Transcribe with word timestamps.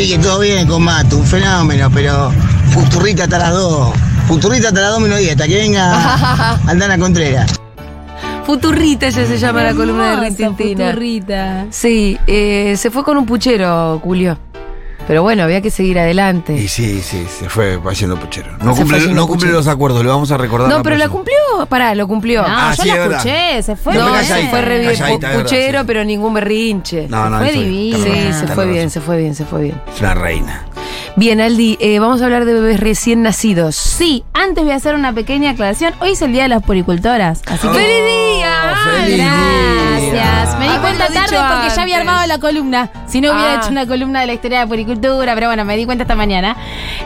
Sí, 0.00 0.08
que 0.08 0.18
todo 0.18 0.38
bien 0.38 0.66
con 0.66 0.82
Matu, 0.82 1.18
un 1.18 1.26
fenómeno, 1.26 1.90
pero 1.92 2.32
Futurrita 2.70 3.24
hasta 3.24 3.38
las 3.38 3.52
2. 3.52 3.92
Futurrita 4.28 4.68
hasta 4.68 4.80
las 4.80 4.92
2 4.92 5.00
menos 5.00 5.18
10, 5.18 5.32
hasta 5.32 5.46
que 5.46 5.54
venga 5.56 6.54
Aldana 6.66 6.96
Contreras. 6.96 7.60
Futurrita 8.46 9.10
ya 9.10 9.26
se 9.26 9.36
llama 9.36 9.62
la 9.62 9.74
columna 9.74 10.04
de 10.04 10.12
Hermoso, 10.12 10.24
Rintintina. 10.24 10.86
Futurrita. 10.86 11.66
Sí, 11.68 12.18
eh, 12.26 12.76
se 12.78 12.90
fue 12.90 13.04
con 13.04 13.18
un 13.18 13.26
puchero, 13.26 14.00
Julio. 14.02 14.38
Pero 15.10 15.24
bueno, 15.24 15.42
había 15.42 15.60
que 15.60 15.72
seguir 15.72 15.98
adelante. 15.98 16.54
Y 16.54 16.68
sí, 16.68 17.00
sí, 17.02 17.26
se 17.28 17.48
fue 17.48 17.80
haciendo 17.90 18.16
puchero. 18.16 18.52
No 18.52 18.58
Se 18.58 18.64
fue 18.64 18.74
cumple, 18.76 18.96
haciendo 18.98 19.20
no 19.20 19.26
cumple 19.26 19.50
los 19.50 19.66
acuerdos, 19.66 20.04
lo 20.04 20.10
vamos 20.10 20.30
a 20.30 20.36
recordar. 20.36 20.68
No, 20.68 20.84
pero 20.84 20.96
la 20.96 21.08
cumplió. 21.08 21.36
Pará, 21.68 21.96
lo 21.96 22.06
cumplió. 22.06 22.42
No, 22.42 22.46
Ah, 22.48 22.72
yo 22.76 22.82
sí, 22.84 22.88
la 22.90 22.94
verdad. 22.94 23.16
escuché, 23.26 23.62
se 23.64 23.74
fue 23.74 23.94
No, 23.94 24.16
se 24.22 24.46
fue 24.46 24.62
re 24.62 24.78
bien. 24.78 24.92
verdad, 25.00 25.34
puchero, 25.42 25.80
sí. 25.80 25.84
pero 25.88 26.04
ningún 26.04 26.32
berrinche. 26.34 27.08
No, 27.08 27.28
no, 27.28 27.38
fue 27.38 27.50
eso- 27.50 27.58
divino. 27.60 27.98
Sí, 27.98 28.04
bien, 28.08 28.34
se 28.34 28.46
fue 28.46 28.64
bien. 28.66 28.74
bien, 28.76 28.90
se 28.90 29.00
fue 29.00 29.16
bien, 29.18 29.34
se 29.34 29.44
fue 29.46 29.62
bien. 29.62 29.80
Es 29.92 30.00
una 30.00 30.14
reina. 30.14 30.64
Bien, 31.16 31.40
Aldi, 31.40 31.76
eh, 31.80 31.98
vamos 31.98 32.22
a 32.22 32.26
hablar 32.26 32.44
de 32.44 32.52
bebés 32.54 32.78
recién 32.78 33.22
nacidos. 33.22 33.74
Sí, 33.74 34.22
antes 34.32 34.62
voy 34.62 34.72
a 34.72 34.76
hacer 34.76 34.94
una 34.94 35.12
pequeña 35.12 35.50
aclaración. 35.50 35.92
Hoy 36.00 36.10
es 36.12 36.22
el 36.22 36.30
día 36.32 36.44
de 36.44 36.50
las 36.50 36.62
poricultoras. 36.62 37.42
Así 37.46 37.66
que. 37.66 37.74
¡Feliz 37.74 38.04
día! 38.04 38.39
Feliz 38.84 39.16
Gracias. 39.18 40.12
día. 40.12 40.56
Me 40.58 40.64
di 40.64 40.70
Haberlo 40.70 40.80
cuenta 40.82 41.06
tarde 41.12 41.36
porque 41.54 41.74
ya 41.76 41.82
había 41.82 41.98
armado 41.98 42.26
la 42.26 42.38
columna. 42.38 42.90
Si 43.06 43.20
no 43.20 43.32
hubiera 43.32 43.54
Ah. 43.54 43.56
hecho 43.60 43.70
una 43.70 43.86
columna 43.86 44.20
de 44.20 44.26
la 44.26 44.32
historia 44.34 44.58
de 44.60 44.64
la 44.64 44.68
poricultura, 44.68 45.34
pero 45.34 45.46
bueno, 45.48 45.64
me 45.64 45.76
di 45.76 45.84
cuenta 45.86 46.02
esta 46.04 46.14
mañana. 46.14 46.56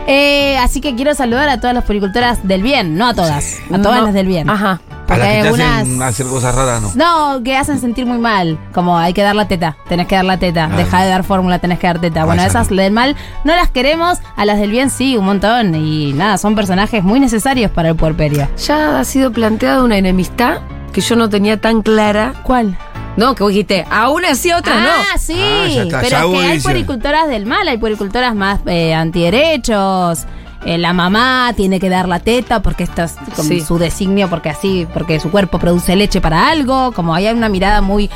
Eh, 0.06 0.56
así 0.59 0.80
que 0.80 0.95
quiero 0.95 1.15
saludar 1.15 1.48
a 1.48 1.59
todas 1.60 1.74
las 1.74 1.84
poricultoras 1.84 2.46
del 2.46 2.62
bien, 2.62 2.96
no 2.96 3.09
a 3.09 3.15
todas, 3.15 3.59
a 3.73 3.79
todas 3.80 4.01
No. 4.01 4.05
las 4.06 4.15
del 4.15 4.27
bien. 4.27 4.48
Ajá. 4.51 4.80
A 5.05 5.06
Porque 5.06 5.18
las 5.18 5.29
hay 5.29 5.34
que 5.37 5.42
te 5.42 5.48
algunas. 5.48 5.80
hacen 5.82 6.02
hacer 6.02 6.27
cosas 6.27 6.55
raras, 6.55 6.80
no. 6.82 6.92
No, 7.37 7.42
que 7.42 7.56
hacen 7.56 7.79
sentir 7.79 8.07
muy 8.07 8.16
mal. 8.18 8.59
Como 8.73 8.96
hay 8.98 9.13
que 9.13 9.23
dar 9.23 9.37
la 9.37 9.46
teta, 9.46 9.76
tenés 9.87 10.07
que 10.07 10.15
dar 10.15 10.24
la 10.24 10.38
teta. 10.38 10.70
Ah. 10.73 10.76
Deja 10.76 11.02
de 11.02 11.10
dar 11.10 11.24
fórmula, 11.24 11.59
tenés 11.59 11.79
que 11.79 11.87
dar 11.87 12.01
teta. 12.01 12.23
Ah, 12.23 12.24
Bueno, 12.24 12.41
esa 12.43 12.51
esas 12.63 12.70
no. 12.70 12.76
del 12.82 12.93
mal 12.93 13.15
no 13.45 13.54
las 13.54 13.68
queremos, 13.70 14.18
a 14.37 14.45
las 14.46 14.59
del 14.59 14.70
bien 14.70 14.88
sí, 14.88 15.16
un 15.18 15.26
montón. 15.26 15.74
Y 15.74 16.15
nada, 16.15 16.38
son 16.38 16.54
personajes 16.54 17.04
muy 17.04 17.20
necesarios 17.20 17.70
para 17.70 17.91
el 17.91 17.96
puerperio. 17.96 18.48
Ya 18.66 18.98
ha 18.98 19.04
sido 19.04 19.30
planteada 19.30 19.82
una 19.85 19.98
enemistad 19.98 20.60
que 20.95 21.02
yo 21.02 21.14
no 21.16 21.28
tenía 21.28 21.60
tan 21.60 21.82
clara. 21.82 22.32
¿Cuál? 22.42 22.78
No, 23.18 23.34
que 23.34 23.42
vos 23.42 23.50
dijiste, 23.52 23.84
aún 23.90 24.24
así 24.24 24.50
otras 24.52 24.76
ah, 24.76 24.82
no. 25.12 25.18
sí, 25.18 25.34
Ah, 25.38 25.66
está, 25.68 26.01
pero 26.01 26.10
ya 26.10 26.24
es 26.24 26.26
que 26.46 26.46
hay 26.52 26.60
puericultoras 26.60 27.28
del 27.28 27.45
mal, 27.46 27.68
hay 27.68 27.76
puericultoras 27.78 28.34
más 28.34 28.60
eh, 28.66 28.95
antiderechos. 28.95 30.24
eh, 30.64 30.78
la 30.78 30.92
mamá 30.95 31.52
tiene 31.56 31.78
que 31.78 31.88
dar 31.90 32.09
la 32.09 32.20
teta 32.20 32.60
porque 32.62 32.84
esto 32.84 33.02
es 33.02 33.12
como 33.36 33.48
Sí. 33.51 33.60
su 33.60 33.76
designio, 33.78 34.28
porque 34.30 34.48
así, 34.48 34.86
porque 34.95 35.20
su 35.20 35.30
cuerpo 35.30 35.59
produce 35.59 35.95
leche 35.95 36.20
para 36.23 36.48
algo. 36.48 36.92
Como 36.92 37.14
ahí 37.14 37.26
hay 37.26 37.34
una 37.36 37.48
mirada 37.51 37.82
muy 37.82 38.08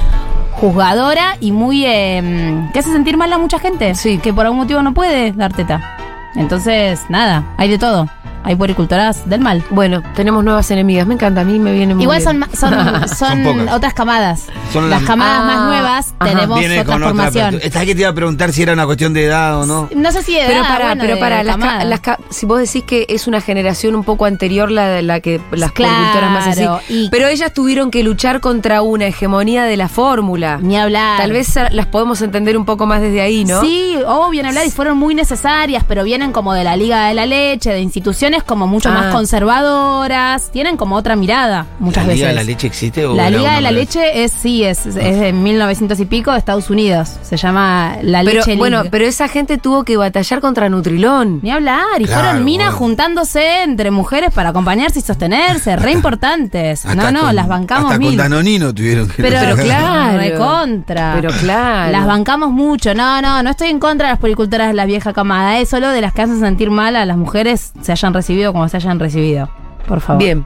juzgadora 0.53 1.37
y 1.41 1.53
muy 1.53 1.85
eh, 1.87 2.69
que 2.73 2.79
hace 2.79 2.91
sentir 2.91 3.17
mal 3.17 3.33
a 3.33 3.39
mucha 3.39 3.59
gente. 3.59 3.95
Sí. 3.95 4.19
Que 4.19 4.33
por 4.33 4.47
algún 4.47 4.61
motivo 4.61 4.83
no 4.83 4.95
puede 4.95 5.33
dar 5.33 5.53
teta. 5.53 5.97
Entonces, 6.35 7.01
nada, 7.09 7.45
hay 7.57 7.69
de 7.69 7.79
todo. 7.79 8.09
Hay 8.45 8.57
puericultoras 8.57 9.29
del 9.29 9.41
mal. 9.41 9.63
Bueno, 9.71 10.03
tenemos 10.15 10.43
nuevas 10.45 10.71
enemigas. 10.71 11.07
Me 11.07 11.15
encanta, 11.15 11.43
a 11.43 11.45
mí 11.45 11.59
me 11.59 11.73
viene 11.73 11.95
muy 11.95 12.05
Igual 12.05 12.19
bien. 12.25 12.41
son, 12.57 12.57
son, 12.59 13.09
son, 13.45 13.69
otras 13.69 13.95
camadas. 13.95 14.47
Son 14.73 14.89
las 14.89 15.01
las- 15.01 15.07
camadas 15.09 15.41
Ah, 15.41 15.45
más 15.45 15.65
nuevas 15.67 16.15
ajá. 16.19 16.31
tenemos 16.33 16.59
Viene 16.59 16.81
otra 16.81 16.95
otra. 16.97 17.07
formación. 17.09 17.51
pero- 17.55 17.65
Esta 17.65 17.85
que 17.85 17.95
te 17.95 18.01
iba 18.03 18.11
a 18.11 18.15
preguntar 18.15 18.53
si 18.53 18.63
era 18.63 18.73
una 18.73 18.87
cuestión 18.87 19.13
de 19.13 19.25
edad 19.27 19.61
o 19.61 19.67
no. 19.67 19.89
No 19.95 20.13
sé 20.13 20.23
si 20.23 20.35
de 20.35 20.43
Pero 20.47 20.61
edad, 20.61 20.69
para, 20.69 20.85
bueno, 20.87 21.01
pero 21.03 21.15
de 21.15 21.21
para, 21.21 21.43
las 21.43 21.57
ca- 21.57 21.63
camada. 21.63 21.85
las 21.85 22.01
ca- 22.01 22.19
si 22.31 22.47
vos 22.47 22.59
decís 22.61 22.85
que 22.85 23.07
es 23.09 23.27
una 23.27 23.41
generación 23.41 23.95
un 23.95 24.05
poco 24.05 24.25
anterior 24.25 24.71
la 24.71 24.87
de 24.89 25.03
la 25.03 25.21
que 25.21 25.41
las 25.53 25.73
Claro, 25.73 25.93
puericultoras 25.95 26.31
más 26.31 26.47
así. 26.47 26.95
y- 26.95 27.09
Pero 27.11 27.27
ellas 27.29 27.53
tuvieron 27.53 27.91
que 27.91 28.03
luchar 28.03 28.41
contra 28.41 28.83
una 28.83 29.07
hegemonía 29.07 29.65
de 29.65 29.77
la 29.77 29.89
fórmula. 29.89 30.59
Ni 30.63 30.77
hablar. 30.77 31.19
Tal 31.19 31.33
vez 31.33 31.55
las 31.73 31.87
podemos 31.87 32.23
entender 32.23 32.57
un 32.57 32.65
poco 32.65 32.87
más 32.87 33.01
desde 33.01 33.21
ahí, 33.21 33.45
¿no? 33.45 33.61
Sí, 33.61 33.97
o 34.07 34.31
bien 34.31 34.47
hablar 34.47 34.67
y 34.67 34.71
fueron 34.71 34.97
muy 34.97 35.15
necesarias, 35.15 35.85
pero 35.87 36.05
vienen 36.05 36.33
como 36.33 36.55
de 36.55 36.65
la 36.65 36.77
Liga 36.77 37.07
de 37.09 37.15
la 37.15 37.27
Leche, 37.27 37.71
de 37.71 37.81
instituciones 37.81 38.28
como 38.45 38.67
mucho 38.67 38.89
Ah. 38.91 38.93
más 38.95 39.15
conservadoras, 39.15 40.51
tienen 40.51 40.77
como 40.77 40.97
otra 40.97 41.17
mirada 41.17 41.67
muchas 41.79 42.05
¿La 42.05 42.09
veces. 42.09 42.17
Liga 42.21 42.29
de 42.29 42.35
la 42.35 42.43
Leche 42.45 42.67
existe? 42.67 43.07
O 43.07 43.15
La 43.15 43.31
Liga 43.31 43.55
de 43.55 43.61
la? 43.61 43.71
Leche 43.71 44.25
es, 44.25 44.33
sí, 44.33 44.65
es, 44.65 44.87
es 44.87 44.95
de 44.95 45.33
1900 45.33 45.99
y 46.01 46.07
pico 46.07 46.33
de 46.33 46.39
Estados 46.39 46.71
Unidos. 46.71 47.11
Se 47.23 47.37
llama 47.37 47.97
la 48.03 48.23
Pero 48.25 48.41
Leche 48.41 48.57
bueno, 48.57 48.79
League. 48.79 48.91
pero 48.91 49.05
esa 49.07 49.29
gente 49.29 49.59
tuvo 49.59 49.85
que 49.85 49.97
batallar 49.97 50.41
contra 50.41 50.69
Nutrilón. 50.69 51.41
Ni 51.43 51.51
hablar, 51.51 51.85
y 52.01 52.05
Claro, 52.05 52.23
fueron 52.25 52.45
minas 52.45 52.67
bueno. 52.69 52.79
juntándose 52.79 53.63
entre 53.63 53.91
mujeres 53.91 54.31
para 54.35 54.51
acompañarse 54.51 54.99
y 54.99 55.03
sostenerse, 55.03 55.77
re 55.77 55.93
importantes. 55.93 56.85
No, 56.85 57.11
no, 57.11 57.21
con- 57.23 57.37
las 57.37 57.49
bancamos 57.49 57.87
Hasta 57.93 57.99
mil. 57.99 58.09
con 58.11 58.17
Danonino 58.19 58.75
tuvieron 58.75 59.09
que 59.09 59.23
Pero, 59.23 59.39
Pero 59.41 59.57
claro. 59.57 60.19
recontra. 60.19 61.13
Pero 61.21 61.31
claro. 61.41 61.93
Las 61.93 62.07
bancamos 62.07 62.51
mucho. 62.51 62.95
No, 62.95 63.21
no, 63.23 63.43
no 63.43 63.51
estoy 63.51 63.69
en 63.69 63.79
contra 63.79 64.09
de 64.09 64.13
las 64.13 64.21
poricultoras 64.21 64.69
de 64.69 64.75
la 64.75 64.87
vieja 64.87 65.13
camada. 65.13 65.59
Es 65.59 65.69
solo 65.69 65.89
de 65.91 66.01
las 66.01 66.13
que 66.13 66.23
hacen 66.23 66.41
sentir 66.41 66.71
mal 66.71 66.97
a 66.97 67.05
las 67.05 67.17
mujeres, 67.17 67.73
se 67.83 67.93
hayan 67.93 68.13
recibido 68.19 68.53
como 68.53 68.69
se 68.69 68.77
hayan 68.77 68.99
recibido. 68.99 69.49
Por 69.87 70.01
favor. 70.01 70.23
Bien. 70.23 70.45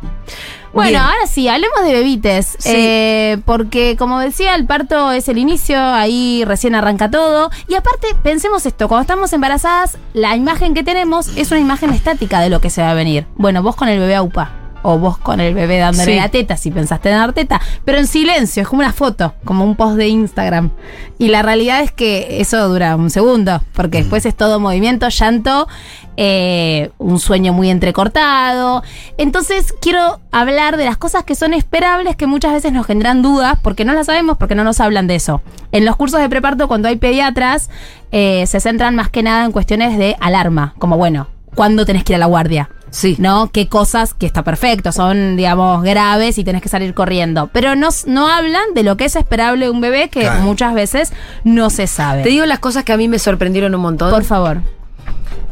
Bueno, 0.73 0.91
Bien. 0.91 1.03
ahora 1.03 1.27
sí, 1.27 1.49
hablemos 1.49 1.83
de 1.85 1.93
bebites. 1.93 2.55
Sí. 2.59 2.71
Eh, 2.73 3.39
porque, 3.45 3.97
como 3.99 4.21
decía, 4.21 4.55
el 4.55 4.65
parto 4.67 5.11
es 5.13 5.29
el 5.29 5.37
inicio, 5.37 5.79
ahí 5.79 6.45
recién 6.47 6.75
arranca 6.75 7.11
todo. 7.11 7.51
Y 7.69 7.75
aparte, 7.75 8.07
pensemos 8.23 8.65
esto: 8.65 8.89
cuando 8.89 9.03
estamos 9.03 9.33
embarazadas, 9.33 9.99
la 10.15 10.35
imagen 10.37 10.73
que 10.75 10.83
tenemos 10.85 11.29
es 11.37 11.51
una 11.51 11.61
imagen 11.61 11.91
estática 11.91 12.41
de 12.41 12.49
lo 12.51 12.61
que 12.61 12.71
se 12.71 12.81
va 12.83 12.93
a 12.93 12.95
venir. 12.95 13.27
Bueno, 13.35 13.63
vos 13.63 13.77
con 13.77 13.89
el 13.89 13.99
bebé 13.99 14.15
aupa. 14.15 14.53
O 14.85 14.99
vos 14.99 15.17
con 15.17 15.41
el 15.41 15.55
bebé 15.55 15.79
dándole 15.79 16.15
Sí. 16.15 16.19
la 16.19 16.29
teta, 16.29 16.57
si 16.57 16.73
pensaste 16.73 17.09
en 17.09 17.17
dar 17.17 17.33
teta. 17.33 17.61
Pero 17.85 17.99
en 17.99 18.09
silencio, 18.09 18.63
es 18.63 18.69
como 18.69 18.81
una 18.81 18.93
foto, 18.93 19.33
como 19.45 19.65
un 19.65 19.77
post 19.77 19.97
de 19.97 20.09
Instagram. 20.09 20.71
Y 21.19 21.29
la 21.29 21.43
realidad 21.43 21.83
es 21.83 21.93
que 21.93 22.41
eso 22.41 22.69
dura 22.69 22.97
un 22.97 23.09
segundo, 23.09 23.63
porque 23.75 23.99
después 23.99 24.27
es 24.27 24.35
todo 24.37 24.59
movimiento, 24.59 25.09
llanto, 25.09 25.69
eh, 26.17 26.91
un 26.99 27.19
sueño 27.19 27.53
muy 27.53 27.71
entrecortado. 27.71 28.83
Entonces 29.19 29.75
quiero 29.81 30.21
hablar 30.31 30.77
de 30.77 30.85
las 30.85 30.97
cosas 30.97 31.25
que 31.25 31.35
son 31.35 31.55
esperables, 31.55 32.17
que 32.17 32.27
muchas 32.27 32.53
veces 32.53 32.73
nos 32.73 32.87
generan 32.87 33.23
dudas, 33.23 33.59
porque 33.63 33.85
no 33.85 33.93
las 33.95 34.07
sabemos, 34.07 34.39
porque 34.39 34.55
no 34.55 34.65
nos 34.65 34.81
hablan 34.81 35.07
de 35.07 35.15
eso. 35.17 35.41
En 35.73 35.85
los 35.85 35.97
cursos 35.97 36.21
de 36.21 36.29
preparto, 36.29 36.69
cuando 36.69 36.89
hay 36.89 36.97
pediatras, 36.97 37.71
eh, 38.11 38.45
se 38.47 38.61
centran 38.61 38.95
más 38.95 39.09
que 39.11 39.23
nada 39.23 39.45
en 39.45 39.53
cuestiones 39.53 39.97
de 39.99 40.17
alarma, 40.21 40.75
como 40.79 40.97
bueno, 40.97 41.29
¿cuándo 41.55 41.87
tenés 41.87 42.05
que 42.05 42.13
ir 42.13 42.17
a 42.17 42.21
la 42.21 42.27
guardia? 42.27 42.69
Sí. 42.91 43.17
¿no? 43.19 43.51
Qué 43.51 43.69
cosas 43.71 44.13
que 44.13 44.27
está 44.27 44.43
perfecto, 44.43 44.93
son, 44.93 45.35
digamos, 45.35 45.83
graves 45.83 46.37
y 46.37 46.45
tenés 46.45 46.61
que 46.61 46.69
salir 46.69 46.93
corriendo. 46.93 47.49
Pero 47.51 47.75
no, 47.75 47.89
no 48.05 48.29
hablan 48.29 48.75
de 48.75 48.83
lo 48.83 48.99
que 48.99 49.07
es 49.07 49.17
esperable 49.17 49.65
de 49.65 49.71
un 49.71 49.81
bebé 49.81 50.11
que 50.11 50.21
Claro. 50.21 50.43
muchas 50.43 50.75
veces 50.75 51.11
no 51.43 51.71
se 51.71 51.87
sabe. 51.87 52.23
Te 52.23 52.29
digo 52.29 52.45
las 52.45 52.59
cosas 52.59 52.85
que 52.85 52.93
a 52.93 52.99
mí 52.99 53.09
me 53.09 53.19
sorprendieron 53.19 53.75
un 53.75 53.81
montón. 53.81 54.11
Por 54.11 54.25
favor. 54.25 54.61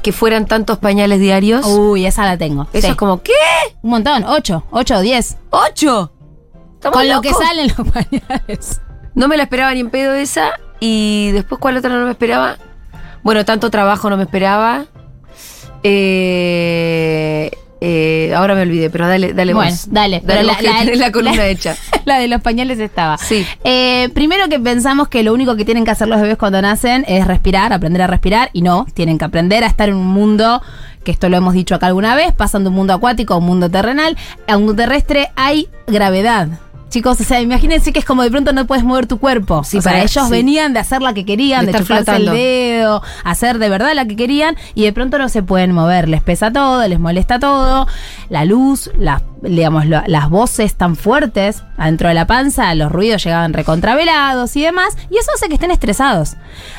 Que 0.02 0.12
fueran 0.12 0.46
tantos 0.46 0.78
pañales 0.78 1.20
diarios. 1.20 1.66
Uy, 1.66 2.06
esa 2.06 2.24
la 2.24 2.38
tengo. 2.38 2.66
Eso 2.72 2.86
Sí. 2.86 2.90
es 2.92 2.96
como, 2.96 3.22
¿qué? 3.22 3.32
Un 3.82 3.90
montón, 3.90 4.24
ocho, 4.24 4.64
ocho 4.70 4.96
o 4.96 5.00
diez. 5.00 5.36
¿Ocho? 5.50 6.12
¿Estamos 6.74 6.96
Con 6.98 7.08
lo 7.08 7.20
que 7.20 7.32
salen 7.34 7.72
los 7.76 7.86
pañales. 7.92 8.80
No 9.14 9.28
me 9.28 9.36
la 9.36 9.42
esperaba 9.42 9.74
ni 9.74 9.80
en 9.80 9.90
pedo 9.90 10.14
esa. 10.14 10.52
Y 10.80 11.30
después, 11.32 11.58
¿cuál 11.60 11.76
otra 11.76 11.90
no 11.90 12.04
me 12.06 12.12
esperaba? 12.12 12.56
Bueno, 13.22 13.44
tanto 13.44 13.70
trabajo 13.70 14.08
no 14.08 14.16
me 14.16 14.22
esperaba. 14.22 14.86
Eh, 15.82 17.50
eh, 17.80 18.32
ahora 18.36 18.54
me 18.54 18.62
olvidé, 18.62 18.90
pero 18.90 19.08
dale, 19.08 19.32
dale 19.32 19.54
Bueno, 19.54 19.70
vos. 19.70 19.86
dale. 19.90 20.22
Dale 20.24 20.54
que 20.56 20.68
tenés 20.68 20.98
la 20.98 21.10
columna 21.12 21.46
hecha. 21.46 21.76
la 22.04 22.18
de 22.18 22.28
los 22.28 22.40
pañales 22.42 22.78
estaba. 22.78 23.16
Sí. 23.18 23.46
Eh, 23.64 24.10
primero 24.12 24.48
que 24.48 24.60
pensamos 24.60 25.08
que 25.08 25.22
lo 25.22 25.32
único 25.32 25.56
que 25.56 25.64
tienen 25.64 25.84
que 25.84 25.90
hacer 25.90 26.08
los 26.08 26.20
bebés 26.20 26.36
cuando 26.36 26.60
nacen 26.60 27.04
es 27.08 27.26
respirar, 27.26 27.72
aprender 27.72 28.02
a 28.02 28.06
respirar. 28.06 28.50
Y 28.52 28.62
no, 28.62 28.86
tienen 28.94 29.18
que 29.18 29.24
aprender 29.24 29.64
a 29.64 29.66
estar 29.66 29.88
en 29.88 29.94
un 29.94 30.08
mundo, 30.08 30.62
que 31.04 31.10
esto 31.10 31.28
lo 31.28 31.36
hemos 31.36 31.54
dicho 31.54 31.74
acá 31.74 31.86
alguna 31.86 32.14
vez, 32.14 32.32
pasando 32.32 32.68
de 32.68 32.72
un 32.72 32.76
mundo 32.76 32.92
acuático 32.92 33.34
a 33.34 33.38
un 33.38 33.46
mundo 33.46 33.70
terrenal. 33.70 34.16
A 34.46 34.56
un 34.56 34.64
mundo 34.64 34.82
terrestre 34.82 35.30
hay 35.36 35.68
gravedad. 35.86 36.48
Chicos, 36.90 37.20
o 37.20 37.24
sea, 37.24 37.40
imagínense 37.40 37.92
que 37.92 38.00
es 38.00 38.04
como 38.04 38.22
de 38.24 38.30
pronto 38.30 38.52
no 38.52 38.66
puedes 38.66 38.84
mover 38.84 39.06
tu 39.06 39.18
cuerpo. 39.18 39.62
Sí, 39.64 39.78
o 39.78 39.82
sea, 39.82 39.92
para- 39.92 40.02
ellos 40.04 40.24
sí. 40.26 40.30
venían 40.30 40.72
de 40.72 40.80
hacer 40.80 41.00
la 41.02 41.14
que 41.14 41.24
querían, 41.24 41.64
De 41.64 41.72
de, 41.72 42.16
el 42.16 42.26
dedo, 42.26 43.02
hacer 43.24 43.58
de 43.58 43.68
verdad 43.68 43.92
la 43.94 44.04
que 44.06 44.16
querían, 44.16 44.56
y 44.74 44.82
de 44.82 44.92
pronto 44.92 45.16
no 45.16 45.28
se 45.28 45.42
pueden 45.44 45.70
mover. 45.72 46.08
Les 46.08 46.20
pesa 46.22 46.52
todo, 46.52 46.86
les 46.88 46.98
molesta 46.98 47.38
todo. 47.38 47.86
La 48.28 48.44
luz, 48.44 48.90
las, 48.98 49.22
digamos, 49.40 49.86
las 49.86 50.28
voces 50.28 50.74
tan 50.74 50.96
fuertes 50.96 51.62
adentro 51.78 52.08
de 52.08 52.14
la 52.14 52.26
panza, 52.26 52.74
los 52.74 52.90
ruidos 52.90 53.22
llegaban 53.24 53.52
recontravelados 53.52 54.56
y 54.56 54.62
demás, 54.62 54.96
y 55.10 55.16
eso 55.16 55.30
hace 55.34 55.46
que 55.48 55.54
estén 55.54 55.70
estresados. 55.70 56.34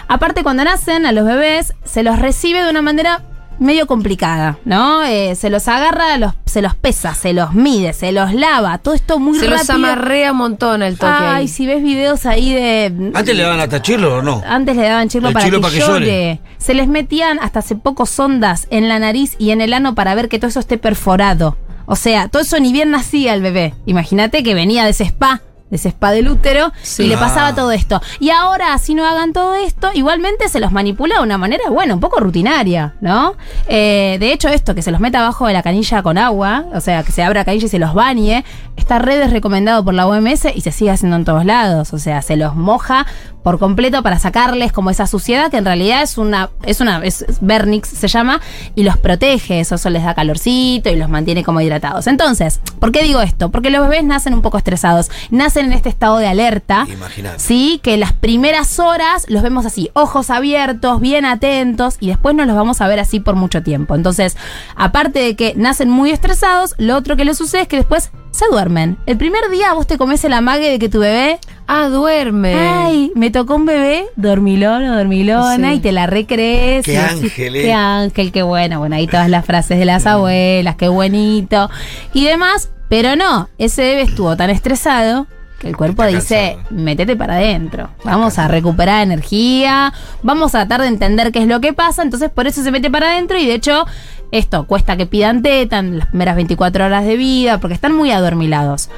Aparte, 0.09 0.43
cuando 0.43 0.63
nacen 0.65 1.05
a 1.05 1.13
los 1.13 1.25
bebés, 1.25 1.73
se 1.85 2.03
los 2.03 2.19
recibe 2.19 2.61
de 2.63 2.69
una 2.69 2.81
manera 2.81 3.21
medio 3.61 3.87
complicada, 3.87 4.57
¿no? 4.65 5.03
Eh, 5.03 5.35
se 5.35 5.49
los 5.49 5.67
agarra, 5.67 6.17
los, 6.17 6.33
se 6.45 6.61
los 6.61 6.75
pesa, 6.75 7.13
se 7.13 7.31
los 7.31 7.53
mide, 7.53 7.93
se 7.93 8.11
los 8.11 8.33
lava, 8.33 8.77
todo 8.79 8.93
esto 8.93 9.19
muy 9.19 9.37
Se 9.39 9.45
rápido. 9.45 9.59
los 9.59 9.69
amarrea 9.69 10.31
un 10.31 10.37
montón 10.39 10.81
al 10.83 10.97
toque. 10.97 11.13
Ay, 11.13 11.35
ahí. 11.43 11.47
si 11.47 11.65
ves 11.67 11.81
videos 11.83 12.25
ahí 12.25 12.53
de 12.53 13.11
Antes 13.13 13.35
le 13.35 13.43
daban 13.43 13.59
hasta 13.59 13.81
chirlo 13.81 14.17
o 14.17 14.21
no. 14.21 14.41
antes 14.45 14.75
le 14.75 14.83
daban 14.83 15.07
chirlo 15.07 15.29
El 15.29 15.33
para, 15.33 15.45
chirlo 15.45 15.59
que, 15.59 15.63
para 15.63 15.73
que 15.73 15.79
llore. 15.79 16.05
llore. 16.05 16.39
Se 16.57 16.73
les 16.73 16.87
metían 16.87 17.39
hasta 17.39 17.59
hace 17.59 17.75
poco 17.75 18.05
sondas 18.05 18.67
en 18.71 18.89
la 18.89 18.99
nariz 18.99 19.35
y 19.37 19.51
en 19.51 19.61
el 19.61 19.73
ano 19.73 19.95
para 19.95 20.15
ver 20.15 20.27
que 20.27 20.39
todo 20.39 20.49
eso 20.49 20.59
esté 20.59 20.77
perforado. 20.77 21.55
O 21.85 21.95
sea, 21.95 22.27
todo 22.29 22.41
eso 22.41 22.59
ni 22.59 22.71
bien 22.73 22.89
nacía 22.91 23.33
el 23.33 23.41
bebé. 23.41 23.73
Imagínate 23.85 24.43
que 24.43 24.53
venía 24.55 24.83
de 24.85 24.91
ese 24.91 25.03
spa 25.03 25.41
de 25.71 25.77
ese 25.77 25.89
spa 25.89 26.11
del 26.11 26.27
útero, 26.29 26.71
Sí. 26.83 27.03
y 27.03 27.07
le 27.07 27.17
pasaba 27.17 27.47
Ah. 27.47 27.55
todo 27.55 27.71
esto. 27.71 27.99
Y 28.19 28.29
ahora, 28.29 28.77
si 28.77 28.93
no 28.93 29.07
hagan 29.07 29.33
todo 29.33 29.55
esto, 29.55 29.89
igualmente 29.95 30.47
se 30.49 30.59
los 30.59 30.71
manipula 30.71 31.15
de 31.15 31.23
una 31.23 31.39
manera, 31.39 31.63
bueno, 31.71 31.95
un 31.95 31.99
poco 31.99 32.19
rutinaria, 32.19 32.93
¿no? 33.01 33.33
Eh, 33.67 34.17
de 34.19 34.31
hecho, 34.33 34.49
esto, 34.49 34.75
que 34.75 34.83
se 34.83 34.91
los 34.91 34.99
meta 34.99 35.19
abajo 35.21 35.47
de 35.47 35.53
la 35.53 35.63
canilla 35.63 36.03
con 36.03 36.17
agua, 36.19 36.65
o 36.73 36.81
sea, 36.81 37.01
que 37.03 37.11
se 37.11 37.23
abra 37.23 37.41
la 37.41 37.45
canilla 37.45 37.65
y 37.65 37.69
se 37.69 37.79
los 37.79 37.93
bañe, 37.95 38.43
está 38.77 38.99
redes 38.99 39.31
recomendado 39.31 39.83
por 39.83 39.93
la 39.93 40.05
OMS 40.07 40.51
y 40.53 40.61
se 40.61 40.71
sigue 40.71 40.91
haciendo 40.91 41.15
en 41.15 41.25
todos 41.25 41.45
lados. 41.45 41.93
O 41.93 41.99
sea, 41.99 42.21
se 42.21 42.35
los 42.35 42.55
moja 42.55 43.05
por 43.43 43.57
completo 43.57 44.03
para 44.03 44.19
sacarles 44.19 44.71
como 44.71 44.91
esa 44.91 45.07
suciedad 45.07 45.49
que 45.49 45.57
en 45.57 45.65
realidad 45.65 46.03
es 46.03 46.19
una, 46.19 46.51
es 46.63 46.79
una, 46.79 47.03
es 47.03 47.21
es 47.23 47.37
Vernix 47.41 47.87
se 47.89 48.07
llama, 48.07 48.39
y 48.75 48.83
los 48.83 48.97
protege, 48.97 49.59
eso, 49.59 49.75
eso 49.75 49.89
les 49.89 50.03
da 50.03 50.13
calorcito 50.13 50.89
y 50.89 50.95
los 50.95 51.09
mantiene 51.09 51.43
como 51.43 51.59
hidratados. 51.61 52.05
Entonces, 52.07 52.59
¿por 52.79 52.91
qué 52.91 53.03
digo 53.03 53.21
esto? 53.21 53.49
Porque 53.49 53.69
los 53.71 53.81
bebés 53.87 54.03
nacen 54.03 54.33
un 54.33 54.41
poco 54.41 54.57
estresados, 54.57 55.09
nacen 55.31 55.60
en 55.65 55.73
este 55.73 55.89
estado 55.89 56.17
de 56.17 56.27
alerta. 56.27 56.85
Imagínate. 56.91 57.39
Sí, 57.39 57.79
que 57.83 57.97
las 57.97 58.13
primeras 58.13 58.79
horas 58.79 59.25
los 59.29 59.41
vemos 59.43 59.65
así, 59.65 59.89
ojos 59.93 60.29
abiertos, 60.29 60.99
bien 61.01 61.25
atentos, 61.25 61.97
y 61.99 62.07
después 62.07 62.35
no 62.35 62.45
los 62.45 62.55
vamos 62.55 62.81
a 62.81 62.87
ver 62.87 62.99
así 62.99 63.19
por 63.19 63.35
mucho 63.35 63.63
tiempo. 63.63 63.95
Entonces, 63.95 64.37
aparte 64.75 65.19
de 65.19 65.35
que 65.35 65.53
nacen 65.55 65.89
muy 65.89 66.11
estresados, 66.11 66.75
lo 66.77 66.95
otro 66.97 67.15
que 67.15 67.25
les 67.25 67.37
sucede 67.37 67.61
es 67.63 67.67
que 67.67 67.77
después 67.77 68.11
se 68.31 68.45
duermen. 68.49 68.97
El 69.05 69.17
primer 69.17 69.49
día 69.51 69.73
vos 69.73 69.87
te 69.87 69.97
comes 69.97 70.23
el 70.23 70.33
amague 70.33 70.69
de 70.69 70.79
que 70.79 70.89
tu 70.89 70.99
bebé 70.99 71.39
Ah, 71.73 71.87
duerme. 71.87 72.53
Ay, 72.53 73.13
me 73.15 73.31
tocó 73.31 73.55
un 73.55 73.65
bebé, 73.65 74.05
dormilón 74.17 74.83
o 74.89 74.97
dormilona, 74.97 75.69
Sí. 75.71 75.75
y 75.77 75.79
te 75.79 75.93
la 75.93 76.05
recrees. 76.05 76.83
Qué 76.83 76.97
ángel, 76.97 77.55
eh. 77.55 77.61
Qué 77.61 77.71
ángel, 77.71 78.31
qué 78.33 78.43
bueno. 78.43 78.79
Bueno, 78.79 78.97
ahí 78.97 79.07
todas 79.07 79.29
las 79.29 79.45
frases 79.45 79.79
de 79.79 79.85
las 79.85 80.05
abuelas, 80.05 80.75
qué 80.75 80.89
buenito. 80.89 81.69
Y 82.13 82.25
demás, 82.25 82.71
pero 82.89 83.15
no, 83.15 83.47
ese 83.57 83.83
bebé 83.83 84.01
estuvo 84.01 84.35
tan 84.35 84.49
estresado 84.49 85.27
que 85.61 85.69
el 85.69 85.77
cuerpo 85.77 86.03
Está 86.03 86.17
dice, 86.17 86.53
cansado. 86.57 86.75
métete 86.83 87.15
para 87.15 87.35
adentro. 87.35 87.89
Vamos 88.03 88.39
a 88.39 88.47
recuperar 88.47 89.03
energía, 89.03 89.93
vamos 90.23 90.55
a 90.55 90.59
tratar 90.65 90.81
de 90.81 90.87
entender 90.87 91.31
qué 91.31 91.39
es 91.39 91.47
lo 91.47 91.61
que 91.61 91.71
pasa, 91.73 92.01
entonces 92.01 92.29
por 92.31 92.47
eso 92.47 92.63
se 92.63 92.71
mete 92.71 92.89
para 92.89 93.11
adentro 93.11 93.37
y 93.37 93.45
de 93.45 93.53
hecho 93.53 93.85
esto 94.31 94.65
cuesta 94.65 94.97
que 94.97 95.05
pidan 95.05 95.41
teta 95.43 95.77
en 95.79 95.99
las 95.99 96.07
primeras 96.07 96.35
24 96.35 96.85
horas 96.85 97.05
de 97.05 97.15
vida 97.15 97.59
porque 97.59 97.75
están 97.75 97.93
muy 97.95 98.11
adormilados. 98.11 98.89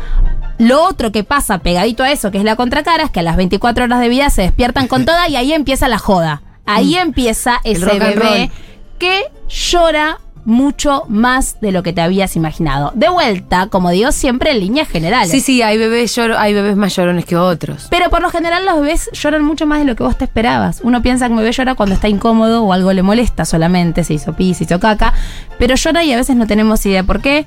Lo 0.59 0.83
otro 0.85 1.11
que 1.11 1.23
pasa 1.23 1.57
pegadito 1.59 2.03
a 2.03 2.11
eso, 2.11 2.31
que 2.31 2.37
es 2.37 2.43
la 2.43 2.55
contracara, 2.55 3.03
es 3.03 3.11
que 3.11 3.19
a 3.19 3.23
las 3.23 3.35
24 3.35 3.83
horas 3.85 3.99
de 3.99 4.07
vida 4.09 4.29
se 4.29 4.43
despiertan 4.43 4.87
con 4.87 5.03
toda 5.05 5.27
y 5.27 5.35
ahí 5.35 5.51
empieza 5.51 5.87
la 5.89 5.97
joda. 5.97 6.41
Ahí 6.65 6.95
empieza 6.95 7.59
ese 7.65 7.85
bebé 7.85 8.15
roll. 8.15 8.51
que 8.97 9.23
llora 9.49 10.19
mucho 10.45 11.03
más 11.07 11.59
de 11.61 11.71
lo 11.71 11.83
que 11.83 11.93
te 11.93 12.01
habías 12.01 12.35
imaginado. 12.35 12.91
De 12.95 13.07
vuelta, 13.09 13.67
como 13.67 13.89
digo 13.91 14.11
siempre, 14.11 14.51
en 14.51 14.59
líneas 14.59 14.87
generales. 14.89 15.31
Sí, 15.31 15.39
sí, 15.39 15.61
hay 15.61 15.77
bebés, 15.77 16.15
lloro- 16.17 16.37
hay 16.37 16.53
bebés 16.53 16.75
más 16.75 16.95
llorones 16.95 17.25
que 17.25 17.37
otros. 17.37 17.87
Pero 17.89 18.09
por 18.09 18.21
lo 18.21 18.29
general 18.29 18.65
los 18.65 18.75
bebés 18.75 19.09
lloran 19.13 19.43
mucho 19.45 19.65
más 19.65 19.79
de 19.79 19.85
lo 19.85 19.95
que 19.95 20.03
vos 20.03 20.17
te 20.17 20.25
esperabas. 20.25 20.81
Uno 20.83 21.01
piensa 21.01 21.27
que 21.27 21.31
un 21.31 21.37
bebé 21.37 21.51
llora 21.53 21.75
cuando 21.75 21.95
está 21.95 22.09
incómodo 22.09 22.63
o 22.63 22.73
algo 22.73 22.91
le 22.93 23.03
molesta 23.03 23.45
solamente, 23.45 24.03
se 24.03 24.15
hizo 24.15 24.33
pis, 24.33 24.57
se 24.57 24.65
hizo 24.65 24.79
caca, 24.79 25.13
pero 25.59 25.75
llora 25.75 26.03
y 26.03 26.11
a 26.11 26.17
veces 26.17 26.35
no 26.35 26.45
tenemos 26.47 26.85
idea 26.85 27.03
por 27.03 27.21
qué. 27.21 27.45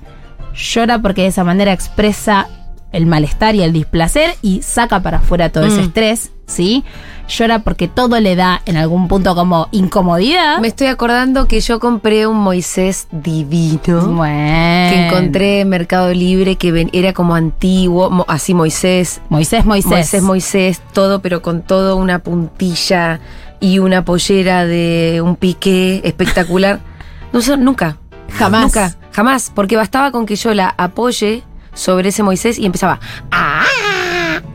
Llora 0.54 0.99
porque 1.00 1.22
de 1.22 1.28
esa 1.28 1.44
manera 1.44 1.72
expresa 1.72 2.49
el 2.92 3.04
malestar 3.04 3.54
y 3.54 3.62
el 3.62 3.72
displacer 3.75 4.34
y 4.40 4.62
saca 4.62 5.00
para 5.02 5.19
afuera 5.19 5.50
todo 5.50 5.66
ese 5.66 5.82
Mm. 5.82 5.84
estrés, 5.84 6.31
¿sí? 6.46 6.84
Llora 7.28 7.58
porque 7.58 7.88
todo 7.88 8.20
le 8.20 8.37
da 8.37 8.62
en 8.66 8.76
algún 8.76 9.08
punto 9.08 9.34
como 9.34 9.66
incomodidad. 9.72 10.58
Me 10.60 10.69
estoy 10.69 10.87
acordando 10.87 11.48
que 11.48 11.60
yo 11.60 11.81
compré 11.81 12.26
un 12.28 12.37
Moisés 12.38 13.08
divino. 13.10 14.00
Bueno. 14.06 14.90
Que 14.93 15.06
encontré 15.08 15.60
en 15.62 15.69
Mercado 15.69 16.12
Libre, 16.14 16.54
que 16.54 16.70
ven- 16.70 16.90
era 16.93 17.12
como 17.12 17.34
antiguo, 17.34 18.25
así 18.28 18.54
Moisés, 18.54 19.20
Moisés, 19.28 19.64
Moisés. 19.64 19.90
Moisés, 19.90 20.22
Moisés, 20.22 20.82
todo, 20.93 21.20
pero 21.20 21.43
con 21.43 21.62
todo 21.62 21.96
una 21.96 22.20
puntilla 22.20 23.19
y 23.58 23.81
una 23.81 24.04
pollera 24.04 24.64
de 24.64 25.20
un 25.25 25.37
piqué 25.37 26.00
espectacular. 26.04 26.81
No 27.32 27.42
sé, 27.42 27.56
nunca. 27.56 27.99
Jamás. 28.38 28.62
Nunca, 28.62 28.94
jamás. 29.12 29.50
Porque 29.54 29.76
bastaba 29.76 30.10
con 30.12 30.25
que 30.26 30.37
yo 30.37 30.54
la 30.54 30.72
apoye 30.78 31.42
sobre 31.75 32.08
ese 32.10 32.22
Moisés 32.22 32.56
y 32.58 32.64
empezaba. 32.64 32.99
"Ah, 33.32 33.64